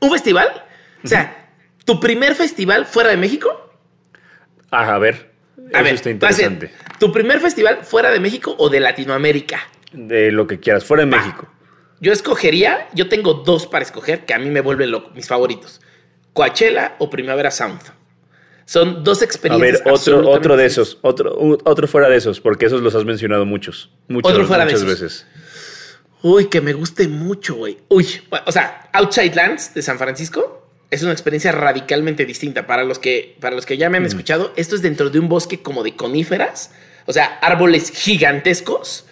[0.00, 0.48] ¿Un festival?
[1.04, 1.50] O sea,
[1.84, 3.48] ¿tu primer festival fuera de México?
[4.70, 5.30] Ah, a ver,
[5.72, 6.70] A eso ver, está interesante.
[6.98, 9.60] ¿Tu primer festival fuera de México o de Latinoamérica?
[9.92, 11.18] De lo que quieras, fuera de Va.
[11.18, 11.48] México.
[12.00, 15.80] Yo escogería, yo tengo dos para escoger que a mí me vuelven loco, mis favoritos.
[16.32, 17.80] Coachella o Primavera Sound.
[18.66, 19.84] Son dos A experiencias.
[19.84, 23.46] ver, otro, otro de esos, otro, otro fuera de esos, porque esos los has mencionado
[23.46, 23.90] muchos.
[24.08, 25.00] muchos Otro fuera de muchas esos.
[25.00, 25.26] veces.
[26.22, 27.78] Uy, que me guste mucho, güey.
[27.88, 28.06] Uy,
[28.44, 32.66] o sea, Outside Lands de San Francisco es una experiencia radicalmente distinta.
[32.66, 35.28] Para los que, para los que ya me han escuchado, esto es dentro de un
[35.28, 36.72] bosque como de coníferas,
[37.06, 39.04] o sea, árboles gigantescos,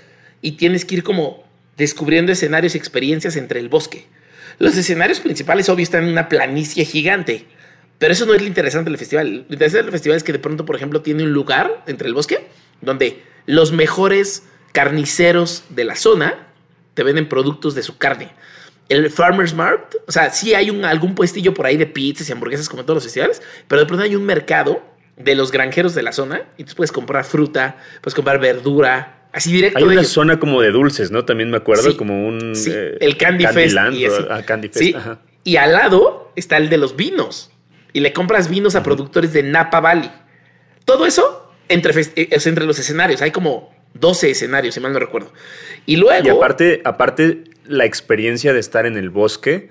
[0.42, 1.44] y tienes que ir como
[1.76, 4.06] descubriendo escenarios y experiencias entre el bosque.
[4.58, 7.46] Los escenarios principales, obvio, están en una planicie gigante.
[7.98, 9.44] Pero eso no es lo interesante del festival.
[9.48, 12.14] Lo interesante del festival es que de pronto, por ejemplo, tiene un lugar entre el
[12.14, 12.46] bosque
[12.80, 16.48] donde los mejores carniceros de la zona
[16.94, 18.30] te venden productos de su carne.
[18.88, 22.32] El Farmer's Mart, o sea, sí hay un, algún puestillo por ahí de pizzas y
[22.32, 24.82] hamburguesas como en todos los festivales, pero de pronto hay un mercado
[25.16, 29.52] de los granjeros de la zona y tú puedes comprar fruta, puedes comprar verdura, así
[29.52, 30.08] directo Hay una ellos.
[30.08, 31.24] zona como de dulces, ¿no?
[31.24, 31.96] También me acuerdo, Sí.
[31.96, 32.54] como un...
[32.54, 33.74] Sí, eh, el Candy Fest.
[33.74, 34.24] Candyland, Y, así.
[34.28, 35.20] ah, Candy Fest, Sí, ajá.
[35.44, 37.50] y al lado está el de los vinos.
[37.94, 40.10] Y le compras vinos a productores de Napa Valley.
[40.84, 43.22] Todo eso entre, eh, es entre los escenarios.
[43.22, 45.32] Hay como 12 escenarios, si mal no recuerdo.
[45.86, 46.26] Y luego...
[46.26, 49.70] Y aparte, aparte, la experiencia de estar en el bosque,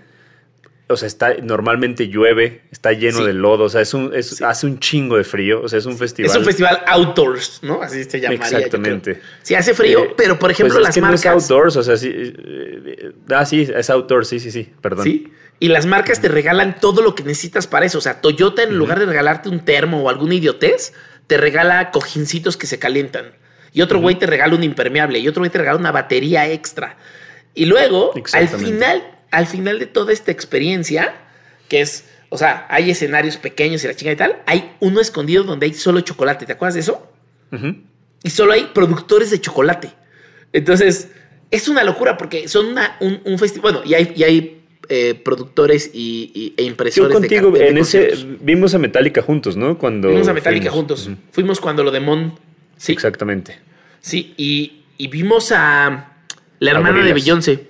[0.87, 3.25] o sea, está, normalmente llueve, está lleno Sí.
[3.25, 5.85] de lodo, o sea, es un, es- hace un chingo de frío, o sea, es
[5.85, 6.31] un festival.
[6.31, 7.81] es un festival outdoors, ¿no?
[7.81, 8.43] Así se llamaría.
[8.57, 9.19] Exactamente.
[9.41, 11.25] Sí, hace frío, Eh, pero por ejemplo pues es las no marcas...
[11.25, 12.09] es outdoors, o sea, sí.
[12.13, 15.03] eh, ah, sí, es outdoors, sí, sí, sí, perdón.
[15.03, 15.31] Sí.
[15.59, 17.97] Y las marcas te regalan todo lo que necesitas para eso.
[17.97, 20.93] O sea, Toyota, en lugar de regalarte un termo o alguna idiotez,
[21.27, 23.31] te regala cojincitos que se calientan.
[23.71, 25.19] Y otro güey te regala un impermeable.
[25.19, 26.97] Y otro güey te regala una batería extra.
[27.53, 31.13] Y luego, al final, al final de toda esta experiencia,
[31.69, 35.43] que es, o sea, hay escenarios pequeños y la chinga y tal, hay uno escondido
[35.43, 36.45] donde hay solo chocolate.
[36.45, 37.09] ¿Te acuerdas de eso?
[37.51, 37.75] Ujú.
[38.23, 39.91] y solo hay productores de chocolate.
[40.51, 41.09] Entonces,
[41.51, 43.73] es una locura porque son una- un, un festival.
[43.73, 47.63] Bueno, y hay, y hay eh, productores y, y- e Yo impresores contigo, de, ca-
[47.65, 49.77] de en ese, vimos a Metallica juntos, ¿no?
[49.77, 51.01] Cuando Vimos a Metallica fuimos.
[51.03, 51.09] juntos.
[51.31, 52.37] Fuimos cuando lo de Mon.
[52.77, 53.59] Sí, Exactamente.
[54.01, 54.33] sí.
[54.37, 56.11] Y, y vimos a
[56.59, 57.13] la A hermana de.
[57.13, 57.67] Beyoncé,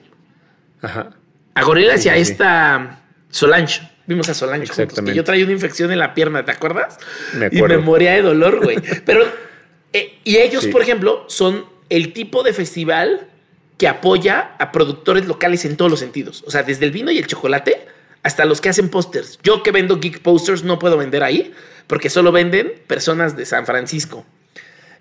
[0.82, 1.12] Ajá.
[1.56, 2.32] a Gorillaz Sí, y a sí, sí.
[2.32, 3.82] esta Solange.
[4.06, 5.16] Vimos a Solange juntos, que Exactamente.
[5.18, 6.98] yo traía una infección en la pierna, ¿te acuerdas?
[7.36, 7.78] Me Y acuerdo.
[7.80, 8.78] me moría de dolor, güey.
[9.06, 9.24] Pero,
[9.94, 10.70] eh, y ellos, Sí.
[10.72, 13.30] por ejemplo, son el tipo de festival
[13.84, 16.46] que apoya a productores locales en todos los sentidos.
[16.48, 17.86] O sea, desde el vino y el chocolate
[18.24, 19.40] hasta los que hacen pósters.
[19.44, 21.54] Yo que vendo geek posters no puedo vender ahí
[21.88, 24.26] porque solo venden personas de San Francisco.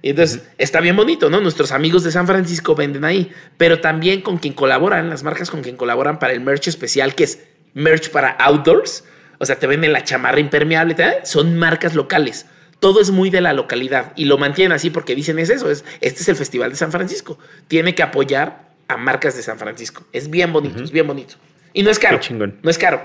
[0.02, 1.40] Y entonces está bien bonito, ¿no?
[1.40, 5.62] Nuestros amigos de San Francisco venden ahí, pero también con quien colaboran, las marcas con
[5.62, 7.38] quien colaboran para el merch especial, que es
[7.74, 9.04] merch para outdoors.
[9.38, 12.46] O O sea, te venden la chamarra impermeable, son marcas locales.
[12.80, 15.84] Todo es muy de la localidad y lo mantienen así porque dicen es eso, es,
[16.00, 17.38] este es el Festival de San Francisco.
[17.68, 20.04] Tiene que apoyar a marcas de San Francisco.
[20.12, 21.34] Es bien bonito, es bien bonito.
[21.72, 22.20] Y no es caro.
[22.62, 23.00] No es caro.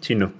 [0.00, 0.32] Sí, no.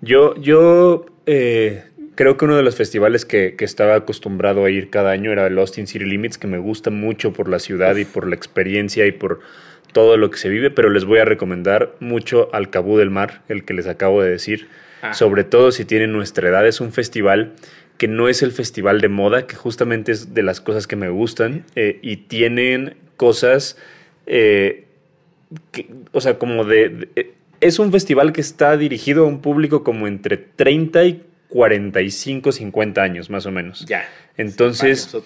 [0.00, 1.84] Yo, yo eh,
[2.14, 5.58] creo que uno de los festivales que, estaba acostumbrado a ir cada año era el
[5.58, 9.12] Austin City Limits, que me gusta mucho por la ciudad y por la experiencia y
[9.12, 9.40] por
[9.92, 13.42] todo lo que se vive, pero les voy a recomendar mucho al Cabú del Mar,
[13.48, 14.68] el que les acabo de decir.
[15.02, 15.14] Ah.
[15.14, 17.52] Sobre todo si tienen nuestra edad, es un festival
[17.96, 21.10] que no es el festival de moda, que justamente es de las cosas que me
[21.10, 23.78] gustan, eh, y tienen cosas,
[24.26, 24.84] eh,
[26.12, 30.36] o sea, como de, Es un festival que está dirigido a un público como entre
[30.36, 33.86] 30 y 45, 50 años, más o menos.
[33.86, 34.08] Ya.
[34.36, 35.16] Entonces,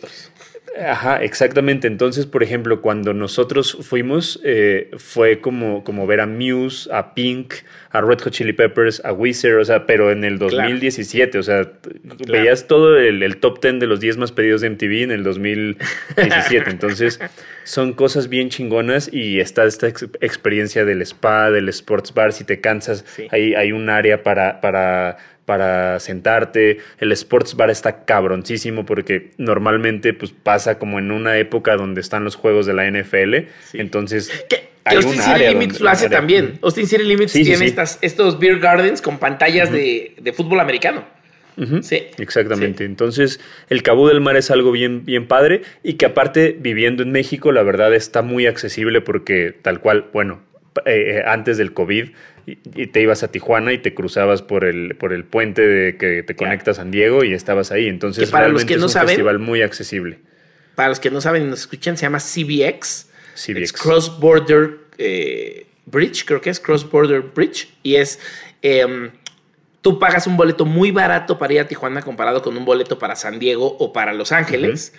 [0.77, 1.87] Ajá, exactamente.
[1.87, 7.55] Entonces, por ejemplo, cuando nosotros fuimos, eh, fue como, como ver a Muse, a Pink,
[7.91, 11.73] a Red Hot Chili Peppers, a Weezer, o sea, pero en el 2017, o sea,
[12.29, 16.71] veías todo el, top 10 de los 10 más pedidos de MTV en el 2017.
[16.71, 17.21] Entonces,
[17.65, 22.61] son cosas bien chingonas y está esta experiencia del spa, del sports bar, si te
[22.61, 25.19] cansas, hay, hay un área para, para
[25.49, 26.77] para sentarte.
[26.99, 32.23] El sports bar está cabroncísimo porque normalmente pues pasa como en una época donde están
[32.23, 33.49] los juegos de la NFL.
[33.73, 34.31] Entonces...
[34.51, 36.59] Que, Austin City Limits lo hace también.
[36.61, 41.07] Austin City Limits tiene Estas, estos beer gardens con pantallas de, fútbol americano.
[41.81, 42.09] Sí.
[42.19, 42.85] Exactamente.
[42.85, 47.11] Entonces, el Cabo del Mar es algo bien, bien padre y que aparte, viviendo en
[47.11, 50.41] México, la verdad está muy accesible porque tal cual, bueno,
[50.85, 52.11] eh, eh, antes del COVID
[52.47, 56.23] y, te ibas a Tijuana y te cruzabas por el, por el puente de que
[56.23, 57.89] te conecta a San Diego y estabas ahí.
[57.89, 60.19] Entonces, para realmente los que no es un festival muy accesible.
[60.75, 63.09] Para los que no saben y nos escuchan, se llama CBX.
[63.35, 63.73] CBX.
[63.73, 67.69] Cross Border eh, Bridge, creo que es Cross Border Bridge.
[67.83, 68.19] Y es.
[68.63, 69.11] Em,
[69.83, 73.17] tú pagas un boleto muy barato para ir a Tijuana comparado con un boleto para
[73.17, 74.93] San Diego o para Los Ángeles.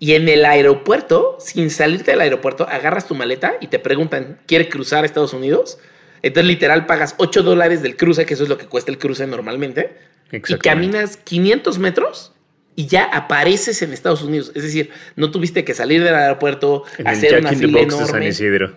[0.00, 4.68] Y en el aeropuerto, sin salirte del aeropuerto, agarras tu maleta y te preguntan, ¿quiere
[4.68, 5.78] cruzar a Estados Unidos?
[6.22, 9.26] Entonces, literal, pagas 8 dólares del cruce, que eso es lo que cuesta el cruce
[9.26, 9.96] normalmente.
[10.30, 12.32] Y caminas 500 metros
[12.78, 14.52] y ya apareces en Estados Unidos.
[14.54, 17.80] Es decir, no tuviste que salir del aeropuerto, en hacer el Jack una in the
[17.80, 18.76] Box de San Isidro.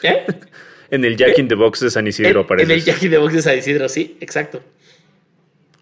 [0.00, 0.24] ¿Qué?
[0.90, 2.70] en el Jack in the Box de San Isidro apareces.
[2.70, 4.62] En el Jack in the Box de San Isidro, sí, exacto.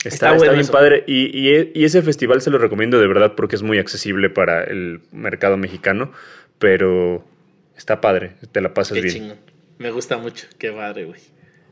[0.05, 1.05] Está, bien padre.
[1.07, 5.01] Y, y, ese festival se lo recomiendo de verdad porque es muy accesible para el
[5.13, 6.13] mercado mexicano.
[6.59, 7.25] Pero
[7.77, 9.39] está padre, te la pasas bien.
[9.79, 10.47] Me gusta mucho.
[10.59, 11.21] Qué padre, güey.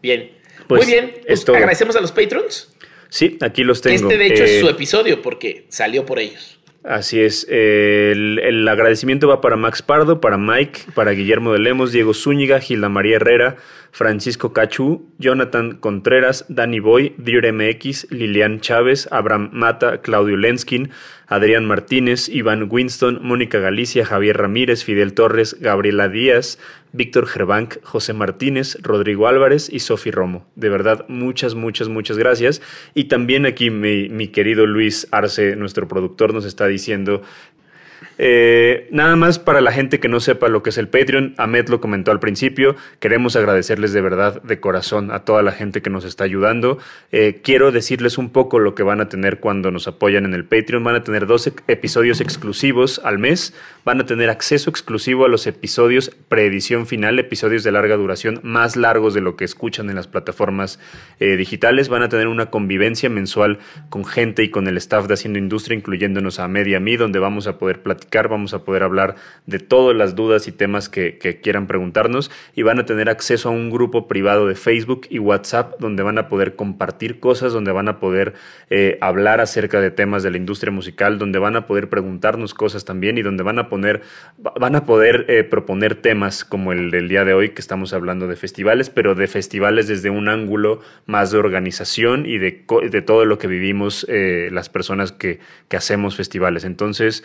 [0.02, 0.32] Bien.
[0.68, 1.14] Pues Muy bien.
[1.26, 2.72] Pues agradecemos a los patrons.
[3.08, 4.08] Sí, aquí los tengo.
[4.08, 6.55] Este, de hecho, es su eh, episodio porque salió por ellos.
[6.86, 7.44] Así es.
[7.50, 12.88] el, agradecimiento va para Max Pardo, para Mike, para Guillermo de Lemos, Diego Zúñiga, Gilda
[12.88, 13.56] María Herrera,
[13.90, 20.90] Francisco Cachú, Jonathan Contreras, Danny Boy, Dir MX, Lilian Chávez, Abraham Mata, Claudio Lenskin,
[21.26, 26.58] Adrián Martínez, Iván Winston, Mónica Galicia, Javier Ramírez, Fidel Torres, Gabriela Díaz,
[26.92, 30.46] Víctor Gerbank, José Martínez, Rodrigo Álvarez y Sofi Romo.
[30.54, 32.62] De verdad, muchas, muchas, muchas gracias.
[32.94, 37.22] Y también aquí mi, mi querido Luis Arce, nuestro productor, nos está diciendo
[38.18, 41.68] eh, nada más para la gente que no sepa lo que es el Patreon, Ahmed
[41.68, 45.90] lo comentó al principio, queremos agradecerles de verdad, de corazón, a toda la gente que
[45.90, 46.78] nos está ayudando.
[47.12, 50.44] Eh, quiero decirles un poco lo que van a tener cuando nos apoyan en el
[50.44, 50.82] Patreon.
[50.82, 55.46] Van a tener dos episodios exclusivos al mes, van a tener acceso exclusivo a los
[55.46, 60.06] episodios preedición final, episodios de larga duración, más largos de lo que escuchan en las
[60.06, 60.80] plataformas
[61.20, 61.88] eh, digitales.
[61.88, 63.58] Van a tener una convivencia mensual
[63.90, 66.96] con gente y con el staff de Haciendo Industria, incluyéndonos a Ahmed y a mí,
[66.96, 69.16] donde vamos a poder platicar vamos a poder hablar
[69.46, 73.52] de todas las dudas y temas que, quieran preguntarnos y van a tener acceso a
[73.52, 77.88] un grupo privado de Facebook y WhatsApp donde van a poder compartir cosas, donde van
[77.88, 78.34] a poder
[78.70, 82.84] eh, hablar acerca de temas de la industria musical, donde van a poder preguntarnos cosas
[82.84, 84.02] también y donde van a poner,
[84.38, 88.26] van a poder eh, proponer temas como el del día de hoy que estamos hablando
[88.26, 93.24] de festivales, pero de festivales desde un ángulo más de organización y de, de todo
[93.24, 96.64] lo que vivimos eh, las personas que, que, hacemos festivales.
[96.64, 97.24] Entonces,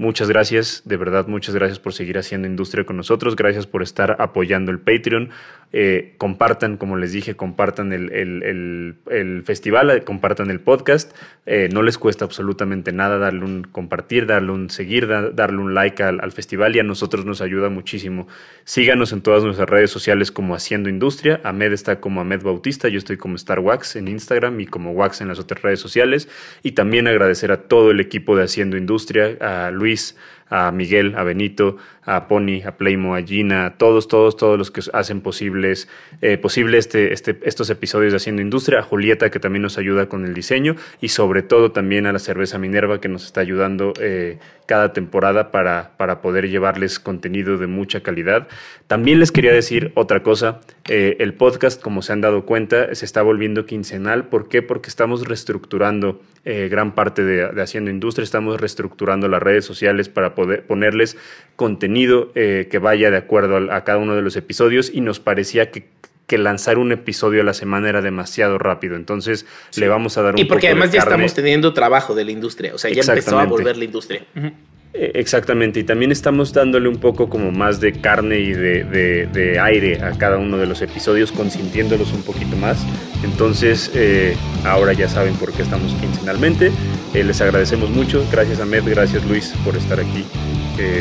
[0.00, 4.14] Muchas gracias, de verdad, muchas gracias por seguir haciendo industria con nosotros, gracias por estar
[4.20, 5.30] apoyando el Patreon.
[5.70, 11.14] Eh, compartan, como les dije, compartan el, festival, eh, compartan el podcast.
[11.44, 16.02] Eh, no les cuesta absolutamente nada darle un compartir, darle un seguir, darle un like
[16.02, 18.28] al, festival y a nosotros nos ayuda muchísimo.
[18.64, 21.40] Síganos en todas nuestras redes sociales como Haciendo Industria.
[21.44, 25.20] Ahmed está como Ahmed Bautista, yo estoy como Star Wax en Instagram y como Wax
[25.20, 26.28] en las otras redes sociales.
[26.62, 30.14] Y también agradecer a todo el equipo de Haciendo Industria, a Luis, Greece
[30.50, 31.76] a Miguel, a Benito,
[32.08, 35.88] a Pony, a Playmo, a Gina, a todos, todos, todos los que hacen posibles,
[36.22, 36.40] eh,
[36.72, 40.32] este, este, estos episodios de Haciendo Industria, a Julieta que también nos ayuda con el
[40.32, 44.94] diseño y sobre todo también a la cerveza Minerva que nos está ayudando eh, cada
[44.94, 48.48] temporada para, para poder llevarles contenido de mucha calidad.
[48.86, 53.04] También les quería decir otra cosa, eh, el podcast como se han dado cuenta se
[53.04, 54.62] está volviendo quincenal, ¿por qué?
[54.62, 60.34] Porque estamos reestructurando gran parte de, de Haciendo Industria, estamos reestructurando las redes sociales para
[60.38, 61.16] poder ponerles
[61.56, 65.72] contenido eh, que vaya de acuerdo a, cada uno de los episodios y nos parecía
[65.72, 65.88] que,
[66.30, 68.94] lanzar un episodio a la semana era demasiado rápido.
[68.94, 72.30] Entonces le vamos a dar un Y porque además ya estamos teniendo trabajo de la
[72.30, 74.24] industria, o sea, ya empezó a volver la industria.
[74.36, 74.52] Eh,
[74.92, 80.12] exactamente, y también estamos dándole un poco como más de carne y de, aire a
[80.12, 82.78] cada uno de los episodios, consintiéndolos un poquito más.
[83.24, 86.72] Entonces, eh, ahora ya saben por qué estamos quincenalmente.
[87.14, 88.24] les agradecemos mucho.
[88.30, 90.24] Gracias a Med, gracias Luis por estar aquí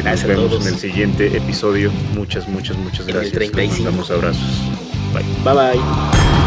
[0.03, 1.91] nos vemos en el siguiente episodio.
[2.15, 3.53] Muchas, muchas, muchas gracias.
[3.53, 4.61] Nos damos abrazos.
[5.13, 5.23] Bye.
[5.43, 6.46] Bye bye.